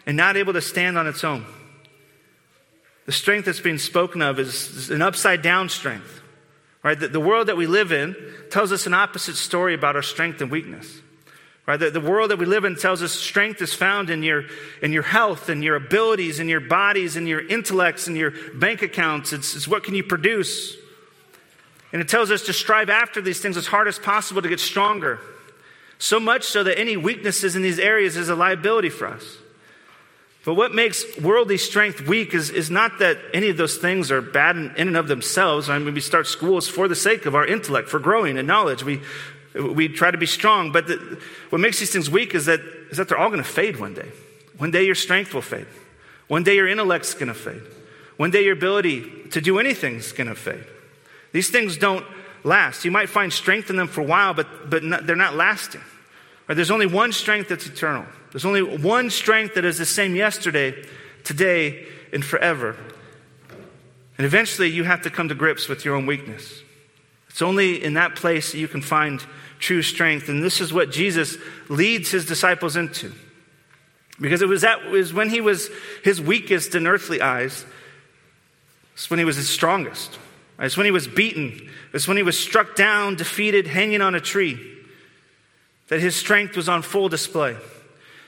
and 0.06 0.16
not 0.16 0.36
able 0.36 0.52
to 0.52 0.60
stand 0.60 0.96
on 0.96 1.08
its 1.08 1.24
own? 1.24 1.44
The 3.06 3.12
strength 3.12 3.46
that's 3.46 3.58
being 3.58 3.78
spoken 3.78 4.22
of 4.22 4.38
is, 4.38 4.90
an 4.90 5.02
upside 5.02 5.42
down 5.42 5.70
strength. 5.70 6.20
Right? 6.84 6.98
The, 6.98 7.08
the 7.08 7.18
world 7.18 7.48
that 7.48 7.56
we 7.56 7.66
live 7.66 7.90
in 7.90 8.14
tells 8.48 8.70
us 8.70 8.86
an 8.86 8.94
opposite 8.94 9.34
story 9.34 9.74
about 9.74 9.96
our 9.96 10.02
strength 10.02 10.40
and 10.40 10.52
weakness. 10.52 11.00
Right? 11.70 11.78
The, 11.78 11.88
the 11.88 12.00
world 12.00 12.32
that 12.32 12.38
we 12.40 12.46
live 12.46 12.64
in 12.64 12.74
tells 12.74 13.00
us 13.00 13.12
strength 13.12 13.62
is 13.62 13.72
found 13.72 14.10
in 14.10 14.24
your, 14.24 14.42
in 14.82 14.92
your 14.92 15.04
health 15.04 15.48
and 15.48 15.62
your 15.62 15.76
abilities 15.76 16.40
and 16.40 16.50
your 16.50 16.58
bodies 16.58 17.14
and 17.14 17.28
your 17.28 17.46
intellects 17.46 18.08
and 18.08 18.16
your 18.16 18.32
bank 18.54 18.82
accounts. 18.82 19.32
It's, 19.32 19.54
it's 19.54 19.68
what 19.68 19.84
can 19.84 19.94
you 19.94 20.02
produce. 20.02 20.76
And 21.92 22.02
it 22.02 22.08
tells 22.08 22.32
us 22.32 22.42
to 22.46 22.52
strive 22.52 22.90
after 22.90 23.20
these 23.20 23.38
things 23.38 23.56
as 23.56 23.68
hard 23.68 23.86
as 23.86 24.00
possible 24.00 24.42
to 24.42 24.48
get 24.48 24.58
stronger. 24.58 25.20
So 26.00 26.18
much 26.18 26.42
so 26.42 26.64
that 26.64 26.76
any 26.76 26.96
weaknesses 26.96 27.54
in 27.54 27.62
these 27.62 27.78
areas 27.78 28.16
is 28.16 28.28
a 28.28 28.34
liability 28.34 28.88
for 28.88 29.06
us. 29.06 29.36
But 30.44 30.54
what 30.54 30.74
makes 30.74 31.04
worldly 31.20 31.56
strength 31.56 32.00
weak 32.00 32.34
is, 32.34 32.50
is 32.50 32.68
not 32.68 32.98
that 32.98 33.16
any 33.32 33.48
of 33.48 33.56
those 33.56 33.76
things 33.76 34.10
are 34.10 34.20
bad 34.20 34.56
in, 34.56 34.74
in 34.74 34.88
and 34.88 34.96
of 34.96 35.06
themselves. 35.06 35.70
I 35.70 35.78
mean, 35.78 35.94
we 35.94 36.00
start 36.00 36.26
schools 36.26 36.66
for 36.66 36.88
the 36.88 36.96
sake 36.96 37.26
of 37.26 37.36
our 37.36 37.46
intellect, 37.46 37.88
for 37.88 38.00
growing 38.00 38.38
in 38.38 38.46
knowledge. 38.46 38.82
We, 38.82 39.02
we 39.54 39.88
try 39.88 40.10
to 40.10 40.18
be 40.18 40.26
strong, 40.26 40.70
but 40.72 40.86
the, 40.86 41.20
what 41.50 41.60
makes 41.60 41.80
these 41.80 41.92
things 41.92 42.08
weak 42.08 42.34
is 42.34 42.46
that, 42.46 42.60
is 42.90 42.98
that 42.98 43.08
they're 43.08 43.18
all 43.18 43.30
going 43.30 43.42
to 43.42 43.48
fade 43.48 43.78
one 43.80 43.94
day. 43.94 44.10
One 44.58 44.70
day 44.70 44.84
your 44.84 44.94
strength 44.94 45.34
will 45.34 45.42
fade. 45.42 45.66
One 46.28 46.44
day 46.44 46.54
your 46.54 46.68
intellect's 46.68 47.14
going 47.14 47.28
to 47.28 47.34
fade. 47.34 47.62
One 48.16 48.30
day 48.30 48.44
your 48.44 48.52
ability 48.52 49.28
to 49.30 49.40
do 49.40 49.58
anything 49.58 49.96
is 49.96 50.12
going 50.12 50.28
to 50.28 50.34
fade. 50.34 50.64
These 51.32 51.50
things 51.50 51.76
don't 51.76 52.04
last. 52.44 52.84
You 52.84 52.90
might 52.90 53.08
find 53.08 53.32
strength 53.32 53.70
in 53.70 53.76
them 53.76 53.88
for 53.88 54.02
a 54.02 54.04
while, 54.04 54.34
but, 54.34 54.70
but 54.70 54.84
not, 54.84 55.06
they're 55.06 55.16
not 55.16 55.34
lasting. 55.34 55.80
Right? 56.46 56.54
There's 56.54 56.70
only 56.70 56.86
one 56.86 57.12
strength 57.12 57.48
that's 57.48 57.66
eternal. 57.66 58.04
There's 58.32 58.44
only 58.44 58.62
one 58.62 59.10
strength 59.10 59.54
that 59.54 59.64
is 59.64 59.78
the 59.78 59.86
same 59.86 60.14
yesterday, 60.14 60.84
today, 61.24 61.86
and 62.12 62.24
forever. 62.24 62.76
And 64.18 64.24
eventually 64.26 64.68
you 64.68 64.84
have 64.84 65.02
to 65.02 65.10
come 65.10 65.28
to 65.28 65.34
grips 65.34 65.68
with 65.68 65.84
your 65.84 65.96
own 65.96 66.06
weakness. 66.06 66.62
It's 67.30 67.42
only 67.42 67.82
in 67.82 67.94
that 67.94 68.16
place 68.16 68.52
that 68.52 68.58
you 68.58 68.68
can 68.68 68.82
find 68.82 69.24
true 69.60 69.82
strength. 69.82 70.28
And 70.28 70.42
this 70.42 70.60
is 70.60 70.72
what 70.72 70.90
Jesus 70.90 71.36
leads 71.68 72.10
his 72.10 72.26
disciples 72.26 72.76
into. 72.76 73.12
Because 74.20 74.42
it 74.42 74.48
was, 74.48 74.62
that, 74.62 74.80
it 74.80 74.90
was 74.90 75.14
when 75.14 75.30
he 75.30 75.40
was 75.40 75.70
his 76.02 76.20
weakest 76.20 76.74
in 76.74 76.86
earthly 76.86 77.22
eyes, 77.22 77.64
it's 78.94 79.08
when 79.08 79.18
he 79.18 79.24
was 79.24 79.36
his 79.36 79.48
strongest. 79.48 80.18
It's 80.58 80.76
when 80.76 80.84
he 80.84 80.90
was 80.90 81.08
beaten. 81.08 81.70
It's 81.94 82.06
when 82.06 82.18
he 82.18 82.22
was 82.22 82.38
struck 82.38 82.76
down, 82.76 83.14
defeated, 83.14 83.66
hanging 83.66 84.02
on 84.02 84.14
a 84.14 84.20
tree, 84.20 84.58
that 85.88 86.00
his 86.00 86.14
strength 86.14 86.56
was 86.56 86.68
on 86.68 86.82
full 86.82 87.08
display. 87.08 87.56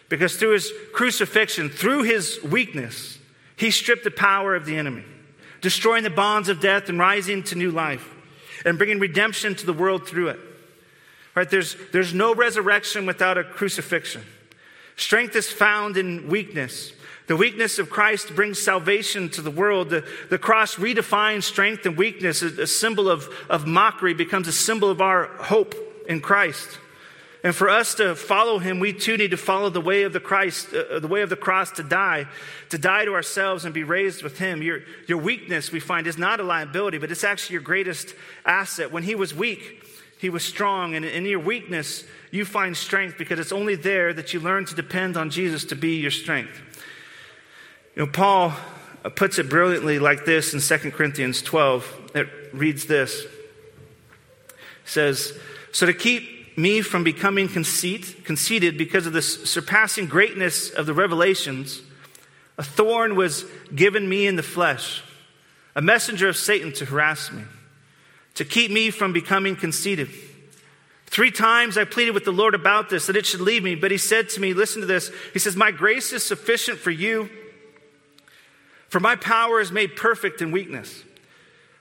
Because 0.09 0.37
through 0.37 0.53
his 0.53 0.73
crucifixion, 0.95 1.69
through 1.69 2.05
his 2.05 2.39
weakness, 2.43 3.19
he 3.57 3.71
stripped 3.71 4.05
the 4.05 4.11
power 4.11 4.55
of 4.55 4.65
the 4.65 4.77
enemy, 4.77 5.05
destroying 5.61 6.05
the 6.05 6.11
bonds 6.11 6.49
of 6.49 6.61
death 6.61 6.89
and 6.89 6.99
rising 6.99 7.43
to 7.45 7.55
new 7.55 7.71
life 7.71 8.12
and 8.65 8.79
bringing 8.79 8.99
redemption 8.99 9.55
to 9.57 9.67
the 9.67 9.73
world 9.73 10.07
through 10.07 10.29
it. 10.29 10.41
Right? 11.35 11.49
There's, 11.49 11.77
there's 11.93 12.13
no 12.13 12.35
resurrection 12.35 13.07
without 13.07 13.39
a 13.39 13.45
crucifixion. 13.45 14.23
Strength 14.97 15.37
is 15.37 15.51
found 15.51 15.97
in 15.97 16.29
weakness. 16.29 16.93
The 17.27 17.37
weakness 17.37 17.79
of 17.79 17.89
Christ 17.89 18.35
brings 18.35 18.61
salvation 18.61 19.31
to 19.31 19.43
the 19.43 19.51
world. 19.51 19.91
The, 19.91 20.07
the 20.29 20.39
cross 20.39 20.77
redefines 20.77 21.45
strength 21.45 21.87
and 21.87 21.97
weakness. 21.97 22.43
A, 22.43 22.63
a 22.63 22.67
symbol 22.67 23.09
of, 23.09 23.29
of 23.49 23.67
mockery 23.67 24.13
becomes 24.13 24.49
a 24.49 24.53
symbol 24.53 24.91
of 24.91 25.01
our 25.01 25.27
hope 25.39 25.75
in 26.09 26.21
Christ. 26.21 26.79
And 27.45 27.55
for 27.55 27.69
us 27.69 27.95
to 27.97 28.15
follow 28.15 28.61
him, 28.61 28.79
we 28.79 28.93
too 28.93 29.17
need 29.17 29.33
to 29.33 29.37
follow 29.37 29.69
the 29.69 29.81
way 29.81 30.05
of 30.05 30.13
the 30.13 30.21
Christ, 30.21 30.73
uh, 30.73 31.01
the 31.01 31.09
way 31.09 31.23
of 31.23 31.29
the 31.29 31.37
cross 31.37 31.73
to 31.73 31.83
die, 31.83 32.27
to 32.69 32.79
die 32.79 33.05
to 33.05 33.15
ourselves 33.15 33.65
and 33.65 33.75
be 33.75 33.83
raised 33.83 34.23
with 34.23 34.39
him. 34.39 34.63
Your, 34.63 34.81
your 35.09 35.19
weakness, 35.19 35.73
we 35.73 35.81
find, 35.81 36.07
is 36.07 36.17
not 36.17 36.39
a 36.39 36.45
liability, 36.45 36.99
but 36.99 37.11
it's 37.11 37.25
actually 37.25 37.55
your 37.55 37.63
greatest 37.63 38.15
asset. 38.45 38.93
When 38.93 39.03
he 39.03 39.17
was 39.17 39.35
weak, 39.35 39.85
he 40.19 40.31
was 40.31 40.45
strong. 40.45 40.95
And 40.95 41.05
in 41.05 41.27
your 41.27 41.41
weakness, 41.41 42.05
you 42.31 42.45
find 42.45 42.77
strength 42.77 43.19
because 43.19 43.41
it's 43.41 43.51
only 43.51 43.75
there 43.75 44.15
that 44.15 44.33
you 44.33 44.39
learn 44.39 44.65
to 44.67 44.75
depend 44.77 45.17
on 45.17 45.29
Jesus 45.29 45.65
to 45.65 45.75
be 45.75 45.97
your 45.97 46.13
strength. 46.13 46.61
You 47.97 48.07
know, 48.07 48.13
Paul 48.13 48.55
uh, 49.05 49.09
puts 49.09 49.41
it 49.41 49.49
brilliantly 49.51 49.99
like 49.99 50.25
this 50.25 50.55
in 50.55 50.61
2 50.61 50.93
Corinthians 50.93 51.43
12. 51.43 52.13
It 52.15 52.29
reads 52.53 52.87
this. 52.87 53.25
It 53.25 53.31
says, 54.85 55.37
So 55.73 55.87
to 55.87 55.93
keep 55.93 56.32
me 56.57 56.83
from 56.83 57.05
becoming 57.05 57.49
conceit, 57.49 58.25
conceited 58.25 58.77
because 58.77 59.07
of 59.07 59.13
the 59.13 59.23
surpassing 59.23 60.07
greatness 60.07 60.71
of 60.71 60.87
the 60.87 60.95
revelations, 60.95 61.83
a 62.59 62.63
thorn 62.63 63.17
was 63.17 63.45
given 63.75 64.09
me 64.09 64.27
in 64.27 64.37
the 64.37 64.43
flesh, 64.43 65.03
a 65.75 65.83
messenger 65.83 66.29
of 66.29 66.37
Satan 66.37 66.73
to 66.75 66.85
harass 66.85 67.33
me, 67.33 67.45
to 68.35 68.45
keep 68.45 68.71
me 68.71 68.91
from 68.91 69.13
becoming 69.13 69.57
conceited. 69.57 70.09
Three 71.07 71.31
times 71.31 71.77
I 71.77 71.85
pleaded 71.85 72.13
with 72.13 72.25
the 72.25 72.33
Lord 72.33 72.55
about 72.55 72.89
this, 72.89 73.07
that 73.07 73.17
it 73.17 73.27
should 73.27 73.41
leave 73.41 73.63
me, 73.63 73.75
but 73.75 73.91
he 73.91 73.99
said 73.99 74.29
to 74.31 74.41
me, 74.41 74.55
Listen 74.55 74.81
to 74.81 74.87
this. 74.87 75.11
He 75.33 75.39
says, 75.39 75.57
My 75.57 75.71
grace 75.71 76.13
is 76.13 76.23
sufficient 76.23 76.79
for 76.79 76.91
you, 76.91 77.29
for 78.89 79.01
my 79.01 79.17
power 79.17 79.61
is 79.61 79.73
made 79.73 79.97
perfect 79.97 80.41
in 80.41 80.53
weakness. 80.53 81.03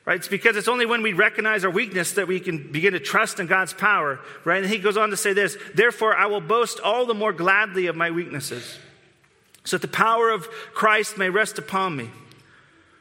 Right? 0.06 0.18
It's 0.18 0.28
because 0.28 0.56
it's 0.56 0.68
only 0.68 0.88
when 0.88 1.04
we 1.04 1.14
recognize 1.14 1.64
our 1.64 1.70
weakness 1.70 2.14
that 2.14 2.28
we 2.28 2.40
can 2.40 2.72
begin 2.72 2.94
to 2.94 3.00
trust 3.00 3.40
in 3.40 3.46
God's 3.46 3.74
power. 3.74 4.20
Right? 4.44 4.64
And 4.64 4.72
he 4.72 4.80
goes 4.80 4.98
on 4.98 5.12
to 5.12 5.18
say 5.18 5.34
this 5.34 5.58
Therefore, 5.76 6.16
I 6.16 6.26
will 6.26 6.42
boast 6.42 6.80
all 6.80 7.06
the 7.06 7.14
more 7.14 7.34
gladly 7.34 7.88
of 7.88 7.96
my 7.96 8.10
weaknesses, 8.10 8.80
so 9.64 9.78
that 9.78 9.88
the 9.88 9.96
power 9.96 10.32
of 10.32 10.50
Christ 10.74 11.18
may 11.18 11.30
rest 11.30 11.60
upon 11.60 11.96
me. 11.96 12.10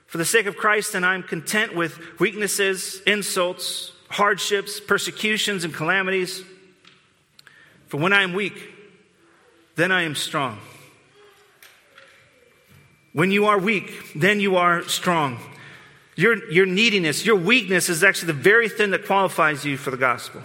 For 0.07 0.19
the 0.19 0.25
sake 0.25 0.47
of 0.47 0.57
Christ, 0.57 0.95
and 0.95 1.07
I'm 1.07 1.23
content 1.23 1.75
with 1.75 2.19
weaknesses, 2.19 3.01
insults, 3.07 3.93
hardships, 4.09 4.81
persecutions, 4.81 5.63
and 5.65 5.73
calamities. 5.73 6.43
For 7.87 7.97
when 7.97 8.13
I 8.13 8.23
am 8.23 8.35
weak, 8.35 8.61
then 9.77 9.93
I 9.93 10.03
am 10.03 10.17
strong. 10.17 10.59
When 13.13 13.31
you 13.31 13.47
are 13.47 13.59
weak, 13.59 14.13
then 14.15 14.41
you 14.41 14.57
are 14.57 14.83
strong. 14.83 15.39
Your, 16.21 16.53
your 16.53 16.67
neediness, 16.67 17.25
your 17.25 17.37
weakness 17.37 17.89
is 17.89 18.05
actually 18.05 18.27
the 18.27 18.43
very 18.43 18.69
thing 18.69 18.91
that 18.91 19.07
qualifies 19.07 19.65
you 19.65 19.79
for 19.79 19.91
the 19.91 19.97
gospel, 19.97 20.43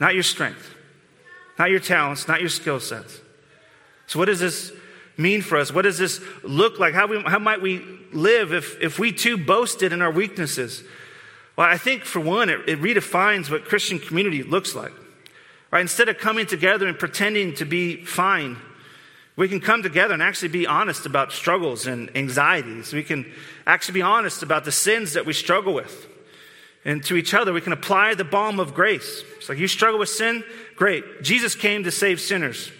not 0.00 0.14
your 0.14 0.24
strength, 0.24 0.74
not 1.56 1.70
your 1.70 1.78
talents, 1.78 2.26
not 2.26 2.40
your 2.40 2.48
skill 2.48 2.80
sets. 2.80 3.20
So, 4.08 4.18
what 4.18 4.24
does 4.24 4.40
this 4.40 4.72
mean 5.16 5.40
for 5.40 5.56
us? 5.56 5.72
What 5.72 5.82
does 5.82 5.98
this 5.98 6.20
look 6.42 6.80
like? 6.80 6.94
How, 6.94 7.06
we, 7.06 7.22
how 7.22 7.38
might 7.38 7.62
we 7.62 7.80
live 8.12 8.52
if, 8.52 8.82
if 8.82 8.98
we 8.98 9.12
too 9.12 9.36
boasted 9.36 9.92
in 9.92 10.02
our 10.02 10.10
weaknesses? 10.10 10.82
Well, 11.54 11.68
I 11.68 11.78
think 11.78 12.04
for 12.04 12.18
one, 12.18 12.48
it, 12.48 12.68
it 12.68 12.80
redefines 12.80 13.48
what 13.52 13.66
Christian 13.66 14.00
community 14.00 14.42
looks 14.42 14.74
like. 14.74 14.92
Right? 15.70 15.80
Instead 15.80 16.08
of 16.08 16.18
coming 16.18 16.46
together 16.46 16.88
and 16.88 16.98
pretending 16.98 17.54
to 17.54 17.64
be 17.64 18.04
fine, 18.04 18.56
we 19.38 19.48
can 19.48 19.60
come 19.60 19.84
together 19.84 20.12
and 20.12 20.22
actually 20.22 20.48
be 20.48 20.66
honest 20.66 21.06
about 21.06 21.32
struggles 21.32 21.86
and 21.86 22.10
anxieties. 22.16 22.92
We 22.92 23.04
can 23.04 23.24
actually 23.68 23.94
be 23.94 24.02
honest 24.02 24.42
about 24.42 24.64
the 24.64 24.72
sins 24.72 25.12
that 25.12 25.26
we 25.26 25.32
struggle 25.32 25.72
with. 25.72 26.08
And 26.84 27.04
to 27.04 27.14
each 27.14 27.32
other, 27.34 27.52
we 27.52 27.60
can 27.60 27.72
apply 27.72 28.14
the 28.14 28.24
balm 28.24 28.58
of 28.58 28.74
grace. 28.74 29.22
It's 29.36 29.48
like 29.48 29.58
you 29.58 29.68
struggle 29.68 30.00
with 30.00 30.08
sin, 30.08 30.42
great. 30.74 31.22
Jesus 31.22 31.54
came 31.54 31.84
to 31.84 31.92
save 31.92 32.20
sinners. 32.20 32.72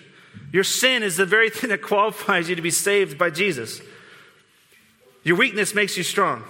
Your 0.52 0.64
sin 0.64 1.04
is 1.04 1.16
the 1.16 1.26
very 1.26 1.48
thing 1.50 1.70
that 1.70 1.80
qualifies 1.80 2.48
you 2.48 2.56
to 2.56 2.62
be 2.62 2.72
saved 2.72 3.16
by 3.16 3.30
Jesus. 3.30 3.80
Your 5.22 5.36
weakness 5.36 5.76
makes 5.76 5.96
you 5.96 6.02
strong. 6.02 6.42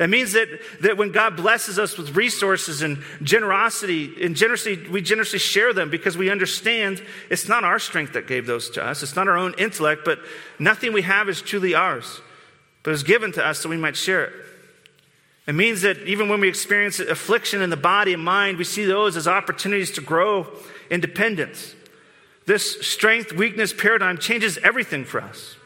That 0.00 0.08
means 0.08 0.32
that, 0.32 0.48
that 0.80 0.96
when 0.96 1.12
God 1.12 1.36
blesses 1.36 1.78
us 1.78 1.98
with 1.98 2.16
resources 2.16 2.80
and 2.80 3.02
generosity, 3.22 4.24
and 4.24 4.34
generously, 4.34 4.88
we 4.88 5.02
generously 5.02 5.38
share 5.38 5.74
them 5.74 5.90
because 5.90 6.16
we 6.16 6.30
understand 6.30 7.02
it's 7.28 7.48
not 7.48 7.64
our 7.64 7.78
strength 7.78 8.14
that 8.14 8.26
gave 8.26 8.46
those 8.46 8.70
to 8.70 8.82
us. 8.82 9.02
It's 9.02 9.14
not 9.14 9.28
our 9.28 9.36
own 9.36 9.52
intellect, 9.58 10.06
but 10.06 10.18
nothing 10.58 10.94
we 10.94 11.02
have 11.02 11.28
is 11.28 11.42
truly 11.42 11.74
ours, 11.74 12.22
but 12.82 12.94
it's 12.94 13.02
given 13.02 13.30
to 13.32 13.44
us 13.44 13.58
so 13.58 13.68
we 13.68 13.76
might 13.76 13.94
share 13.94 14.24
it. 14.24 14.32
It 15.46 15.54
means 15.54 15.82
that 15.82 15.98
even 16.08 16.30
when 16.30 16.40
we 16.40 16.48
experience 16.48 16.98
affliction 16.98 17.60
in 17.60 17.68
the 17.68 17.76
body 17.76 18.14
and 18.14 18.24
mind, 18.24 18.56
we 18.56 18.64
see 18.64 18.86
those 18.86 19.18
as 19.18 19.28
opportunities 19.28 19.90
to 19.90 20.00
grow 20.00 20.46
independence. 20.90 21.74
This 22.46 22.80
strength 22.80 23.34
weakness 23.34 23.74
paradigm 23.74 24.16
changes 24.16 24.56
everything 24.62 25.04
for 25.04 25.20
us 25.20 25.56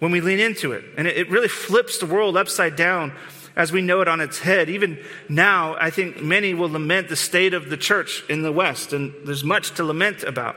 when 0.00 0.10
we 0.10 0.20
lean 0.20 0.40
into 0.40 0.72
it. 0.72 0.84
And 0.98 1.06
it, 1.06 1.30
really 1.30 1.48
flips 1.48 1.98
the 1.98 2.06
world 2.06 2.36
upside 2.36 2.74
down 2.74 3.12
as 3.54 3.70
we 3.70 3.82
know 3.82 4.00
it 4.00 4.08
on 4.08 4.20
its 4.20 4.40
head. 4.40 4.68
Even 4.68 4.98
now, 5.28 5.76
I 5.78 5.90
think 5.90 6.20
many 6.20 6.54
will 6.54 6.70
lament 6.70 7.08
the 7.08 7.16
state 7.16 7.54
of 7.54 7.70
the 7.70 7.76
church 7.76 8.24
in 8.28 8.42
the 8.42 8.52
West, 8.52 8.92
and 8.92 9.14
there's 9.24 9.44
much 9.44 9.72
to 9.76 9.84
lament 9.84 10.24
about. 10.24 10.56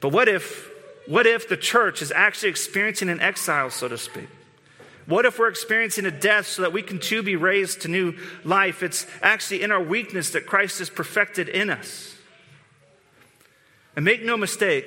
But 0.00 0.10
what 0.10 0.28
if, 0.28 0.70
what 1.06 1.26
if 1.26 1.48
the 1.48 1.56
church 1.56 2.02
is 2.02 2.12
actually 2.12 2.50
experiencing 2.50 3.08
an 3.08 3.20
exile, 3.20 3.70
so 3.70 3.88
to 3.88 3.98
speak? 3.98 4.28
What 5.06 5.24
if 5.24 5.38
we're 5.38 5.48
experiencing 5.48 6.04
a 6.04 6.10
death 6.10 6.46
so 6.46 6.62
that 6.62 6.74
we 6.74 6.82
can 6.82 6.98
too 6.98 7.22
be 7.22 7.34
raised 7.34 7.82
to 7.82 7.88
new 7.88 8.14
life? 8.44 8.82
It's 8.82 9.06
actually 9.22 9.62
in 9.62 9.72
our 9.72 9.82
weakness 9.82 10.30
that 10.30 10.44
Christ 10.44 10.82
is 10.82 10.90
perfected 10.90 11.48
in 11.48 11.70
us. 11.70 12.14
And 13.96 14.04
make 14.04 14.22
no 14.22 14.36
mistake, 14.36 14.84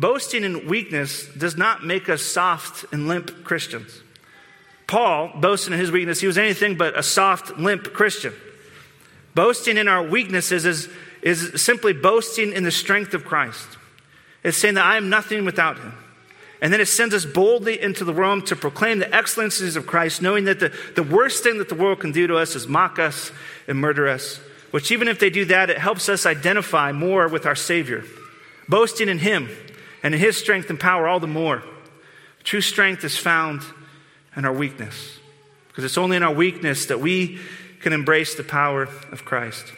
Boasting 0.00 0.44
in 0.44 0.66
weakness 0.66 1.26
does 1.26 1.58
not 1.58 1.84
make 1.84 2.08
us 2.08 2.22
soft 2.22 2.86
and 2.90 3.06
limp 3.06 3.44
Christians. 3.44 4.00
Paul, 4.86 5.30
boasting 5.34 5.74
in 5.74 5.78
his 5.78 5.92
weakness, 5.92 6.20
he 6.20 6.26
was 6.26 6.38
anything 6.38 6.78
but 6.78 6.98
a 6.98 7.02
soft, 7.02 7.58
limp 7.58 7.92
Christian. 7.92 8.32
Boasting 9.34 9.76
in 9.76 9.88
our 9.88 10.02
weaknesses 10.02 10.64
is, 10.64 10.88
is 11.20 11.62
simply 11.62 11.92
boasting 11.92 12.54
in 12.54 12.64
the 12.64 12.70
strength 12.70 13.12
of 13.12 13.26
Christ. 13.26 13.68
It's 14.42 14.56
saying 14.56 14.76
that 14.76 14.86
I 14.86 14.96
am 14.96 15.10
nothing 15.10 15.44
without 15.44 15.78
him. 15.78 15.92
And 16.62 16.72
then 16.72 16.80
it 16.80 16.88
sends 16.88 17.14
us 17.14 17.26
boldly 17.26 17.78
into 17.78 18.02
the 18.02 18.12
world 18.12 18.46
to 18.46 18.56
proclaim 18.56 19.00
the 19.00 19.14
excellencies 19.14 19.76
of 19.76 19.86
Christ, 19.86 20.22
knowing 20.22 20.44
that 20.44 20.60
the, 20.60 20.72
the 20.96 21.02
worst 21.02 21.42
thing 21.42 21.58
that 21.58 21.68
the 21.68 21.74
world 21.74 22.00
can 22.00 22.12
do 22.12 22.26
to 22.26 22.38
us 22.38 22.56
is 22.56 22.66
mock 22.66 22.98
us 22.98 23.32
and 23.68 23.78
murder 23.78 24.08
us. 24.08 24.40
Which, 24.70 24.90
even 24.92 25.08
if 25.08 25.20
they 25.20 25.28
do 25.28 25.44
that, 25.46 25.68
it 25.68 25.76
helps 25.76 26.08
us 26.08 26.24
identify 26.24 26.90
more 26.92 27.28
with 27.28 27.44
our 27.44 27.54
Savior. 27.54 28.02
Boasting 28.66 29.10
in 29.10 29.18
Him 29.18 29.50
and 30.02 30.14
in 30.14 30.20
His 30.20 30.36
strength 30.36 30.70
and 30.70 30.78
power 30.78 31.06
all 31.08 31.20
the 31.20 31.26
more. 31.26 31.62
True 32.44 32.60
strength 32.60 33.04
is 33.04 33.16
found 33.16 33.62
in 34.36 34.44
our 34.44 34.52
weakness, 34.52 35.18
because 35.68 35.84
it's 35.84 35.98
only 35.98 36.16
in 36.16 36.22
our 36.22 36.32
weakness 36.32 36.86
that 36.86 37.00
we 37.00 37.38
can 37.80 37.92
embrace 37.92 38.34
the 38.34 38.44
power 38.44 38.82
of 38.82 39.24
Christ. 39.24 39.72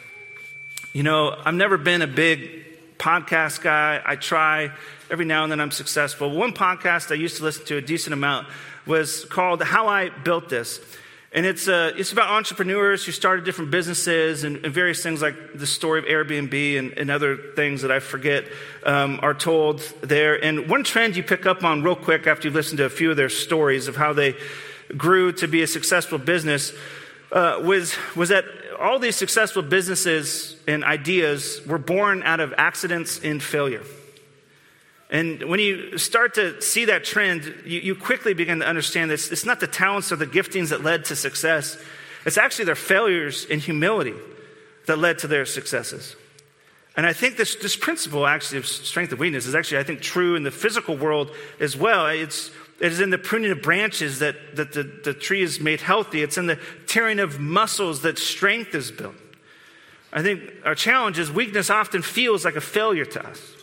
You 0.93 1.03
know, 1.03 1.35
I've 1.43 1.55
never 1.55 1.77
been 1.77 2.01
a 2.01 2.07
big 2.07 2.97
podcast 2.97 3.61
guy. 3.61 4.01
I 4.05 4.15
try 4.15 4.71
every 5.09 5.25
now 5.25 5.43
and 5.43 5.51
then 5.51 5.59
I'm 5.59 5.71
successful. 5.71 6.29
One 6.29 6.53
podcast 6.53 7.11
I 7.11 7.15
used 7.15 7.37
to 7.37 7.43
listen 7.43 7.65
to 7.65 7.77
a 7.77 7.81
decent 7.81 8.13
amount 8.13 8.47
was 8.85 9.25
called 9.25 9.61
How 9.63 9.87
I 9.87 10.09
Built 10.09 10.49
This. 10.49 10.79
And 11.35 11.47
it's, 11.47 11.67
uh, 11.67 11.93
it's 11.97 12.11
about 12.11 12.29
entrepreneurs 12.29 13.03
who 13.03 13.11
started 13.11 13.43
different 13.43 13.71
businesses 13.71 14.43
and, 14.43 14.63
and, 14.63 14.71
various 14.71 15.01
things 15.01 15.19
like 15.19 15.35
the 15.55 15.65
story 15.65 15.97
of 15.97 16.05
Airbnb 16.05 16.77
and, 16.77 16.91
and 16.95 17.09
other 17.09 17.37
things 17.55 17.81
that 17.81 17.91
I 17.91 17.99
forget 17.99 18.45
um, 18.85 19.19
are 19.23 19.33
told 19.33 19.79
there. 20.01 20.35
And 20.43 20.69
one 20.69 20.83
trend 20.83 21.15
you 21.15 21.23
pick 21.23 21.47
up 21.47 21.63
on 21.63 21.81
real 21.81 21.95
quick 21.95 22.27
after 22.27 22.47
you 22.47 22.53
listen 22.53 22.77
to 22.77 22.85
a 22.85 22.89
few 22.89 23.09
of 23.09 23.17
their 23.17 23.29
stories 23.29 23.87
of 23.87 23.95
how 23.95 24.13
they 24.13 24.35
grew 24.95 25.31
to 25.33 25.47
be 25.47 25.63
a 25.63 25.67
successful 25.67 26.19
business 26.19 26.71
uh, 27.31 27.59
was, 27.63 27.95
was 28.15 28.29
that 28.29 28.45
all 28.79 28.99
these 28.99 29.15
successful 29.15 29.63
businesses 29.63 30.55
and 30.67 30.83
ideas 30.83 31.61
were 31.65 31.79
born 31.79 32.21
out 32.21 32.41
of 32.41 32.53
accidents 32.57 33.19
and 33.23 33.41
failure. 33.41 33.81
And 35.13 35.43
when 35.43 35.59
you 35.59 35.99
start 35.99 36.33
to 36.33 36.59
see 36.59 36.85
that 36.85 37.03
trend, 37.03 37.43
you, 37.65 37.79
you 37.79 37.95
quickly 37.95 38.33
begin 38.33 38.59
to 38.59 38.65
understand 38.65 39.11
this. 39.11 39.31
It's 39.31 39.45
not 39.45 39.59
the 39.59 39.67
talents 39.67 40.11
or 40.11 40.15
the 40.15 40.25
giftings 40.25 40.69
that 40.69 40.83
led 40.83 41.05
to 41.05 41.15
success, 41.15 41.77
it's 42.25 42.37
actually 42.37 42.65
their 42.65 42.75
failures 42.75 43.45
in 43.45 43.59
humility 43.59 44.15
that 44.87 44.97
led 44.97 45.19
to 45.19 45.27
their 45.27 45.45
successes. 45.45 46.15
And 46.95 47.05
I 47.05 47.13
think 47.13 47.37
this, 47.37 47.55
this 47.55 47.75
principle 47.75 48.25
actually 48.25 48.59
of 48.59 48.65
strength 48.65 49.11
and 49.11 49.19
weakness 49.19 49.45
is 49.45 49.55
actually, 49.55 49.79
I 49.79 49.83
think, 49.83 50.01
true 50.01 50.35
in 50.35 50.43
the 50.43 50.51
physical 50.51 50.97
world 50.97 51.31
as 51.59 51.77
well. 51.77 52.07
It's, 52.07 52.49
it 52.79 52.91
is 52.91 52.99
in 52.99 53.09
the 53.09 53.17
pruning 53.17 53.51
of 53.51 53.61
branches 53.61 54.19
that, 54.19 54.55
that 54.55 54.73
the, 54.73 54.83
the 54.83 55.13
tree 55.13 55.43
is 55.43 55.59
made 55.59 55.81
healthy. 55.81 56.23
It's 56.23 56.37
in 56.37 56.47
the 56.47 56.59
tearing 56.87 57.19
of 57.19 57.39
muscles 57.39 58.01
that 58.01 58.17
strength 58.17 58.73
is 58.73 58.89
built. 58.89 59.15
I 60.11 60.23
think 60.23 60.41
our 60.65 60.75
challenge 60.75 61.19
is 61.19 61.31
weakness 61.31 61.69
often 61.69 62.01
feels 62.01 62.45
like 62.45 62.55
a 62.55 62.61
failure 62.61 63.05
to 63.05 63.27
us. 63.27 63.53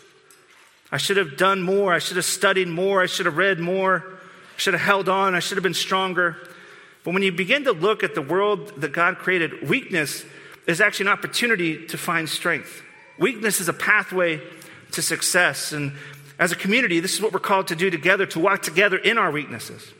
I 0.92 0.96
should 0.96 1.16
have 1.16 1.36
done 1.36 1.62
more. 1.62 1.92
I 1.92 1.98
should 1.98 2.16
have 2.16 2.24
studied 2.24 2.68
more. 2.68 3.02
I 3.02 3.06
should 3.06 3.26
have 3.26 3.36
read 3.36 3.60
more. 3.60 4.04
I 4.56 4.58
should 4.58 4.74
have 4.74 4.82
held 4.82 5.08
on. 5.08 5.34
I 5.34 5.40
should 5.40 5.56
have 5.56 5.62
been 5.62 5.74
stronger. 5.74 6.36
But 7.04 7.14
when 7.14 7.22
you 7.22 7.32
begin 7.32 7.64
to 7.64 7.72
look 7.72 8.02
at 8.02 8.14
the 8.14 8.22
world 8.22 8.80
that 8.80 8.92
God 8.92 9.18
created, 9.18 9.68
weakness 9.68 10.24
is 10.66 10.80
actually 10.80 11.06
an 11.06 11.12
opportunity 11.12 11.86
to 11.86 11.96
find 11.96 12.28
strength. 12.28 12.82
Weakness 13.18 13.60
is 13.60 13.68
a 13.68 13.72
pathway 13.72 14.40
to 14.92 15.02
success. 15.02 15.72
And 15.72 15.92
as 16.38 16.52
a 16.52 16.56
community, 16.56 17.00
this 17.00 17.14
is 17.14 17.20
what 17.20 17.32
we're 17.32 17.38
called 17.38 17.68
to 17.68 17.76
do 17.76 17.90
together 17.90 18.26
to 18.26 18.40
walk 18.40 18.62
together 18.62 18.96
in 18.96 19.18
our 19.18 19.30
weaknesses, 19.30 19.92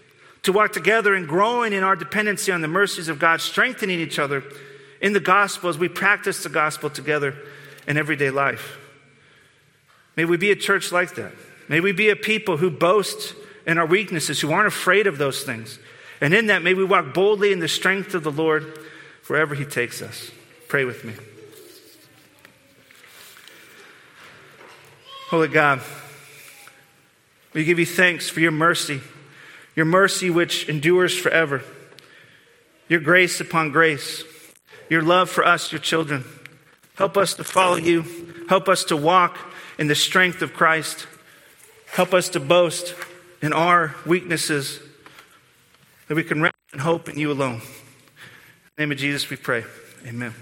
to 0.42 0.52
walk 0.52 0.72
together 0.72 1.14
and 1.14 1.28
growing 1.28 1.72
in 1.72 1.82
our 1.82 1.96
dependency 1.96 2.50
on 2.50 2.60
the 2.60 2.68
mercies 2.68 3.08
of 3.08 3.18
God, 3.18 3.40
strengthening 3.40 4.00
each 4.00 4.18
other 4.18 4.42
in 5.00 5.12
the 5.12 5.20
gospel 5.20 5.70
as 5.70 5.78
we 5.78 5.88
practice 5.88 6.42
the 6.42 6.48
gospel 6.48 6.90
together 6.90 7.34
in 7.86 7.96
everyday 7.96 8.30
life. 8.30 8.79
May 10.20 10.26
we 10.26 10.36
be 10.36 10.50
a 10.50 10.56
church 10.56 10.92
like 10.92 11.14
that. 11.14 11.32
May 11.66 11.80
we 11.80 11.92
be 11.92 12.10
a 12.10 12.14
people 12.14 12.58
who 12.58 12.68
boast 12.68 13.34
in 13.66 13.78
our 13.78 13.86
weaknesses, 13.86 14.38
who 14.38 14.52
aren't 14.52 14.66
afraid 14.66 15.06
of 15.06 15.16
those 15.16 15.44
things. 15.44 15.78
And 16.20 16.34
in 16.34 16.48
that, 16.48 16.62
may 16.62 16.74
we 16.74 16.84
walk 16.84 17.14
boldly 17.14 17.52
in 17.52 17.60
the 17.60 17.68
strength 17.68 18.12
of 18.12 18.22
the 18.22 18.30
Lord 18.30 18.78
wherever 19.28 19.54
He 19.54 19.64
takes 19.64 20.02
us. 20.02 20.30
Pray 20.68 20.84
with 20.84 21.06
me. 21.06 21.14
Holy 25.30 25.48
God, 25.48 25.80
we 27.54 27.64
give 27.64 27.78
you 27.78 27.86
thanks 27.86 28.28
for 28.28 28.40
your 28.40 28.52
mercy, 28.52 29.00
your 29.74 29.86
mercy 29.86 30.28
which 30.28 30.68
endures 30.68 31.16
forever, 31.16 31.62
your 32.88 33.00
grace 33.00 33.40
upon 33.40 33.70
grace, 33.70 34.22
your 34.90 35.00
love 35.00 35.30
for 35.30 35.46
us, 35.46 35.72
your 35.72 35.80
children. 35.80 36.26
Help 36.96 37.16
us 37.16 37.32
to 37.32 37.42
follow 37.42 37.76
you. 37.76 38.04
Help 38.50 38.68
us 38.68 38.84
to 38.84 38.98
walk 38.98 39.38
in 39.80 39.88
the 39.88 39.94
strength 39.94 40.42
of 40.42 40.52
Christ. 40.52 41.06
Help 41.86 42.14
us 42.14 42.28
to 42.28 42.38
boast 42.38 42.94
in 43.42 43.52
our 43.52 43.96
weaknesses 44.06 44.78
that 46.06 46.14
we 46.14 46.22
can 46.22 46.42
rest 46.42 46.54
and 46.70 46.82
hope 46.82 47.08
in 47.08 47.18
you 47.18 47.32
alone. 47.32 47.54
In 47.54 47.60
the 48.76 48.82
name 48.82 48.92
of 48.92 48.98
Jesus, 48.98 49.28
we 49.28 49.36
pray. 49.36 49.64
Amen. 50.06 50.34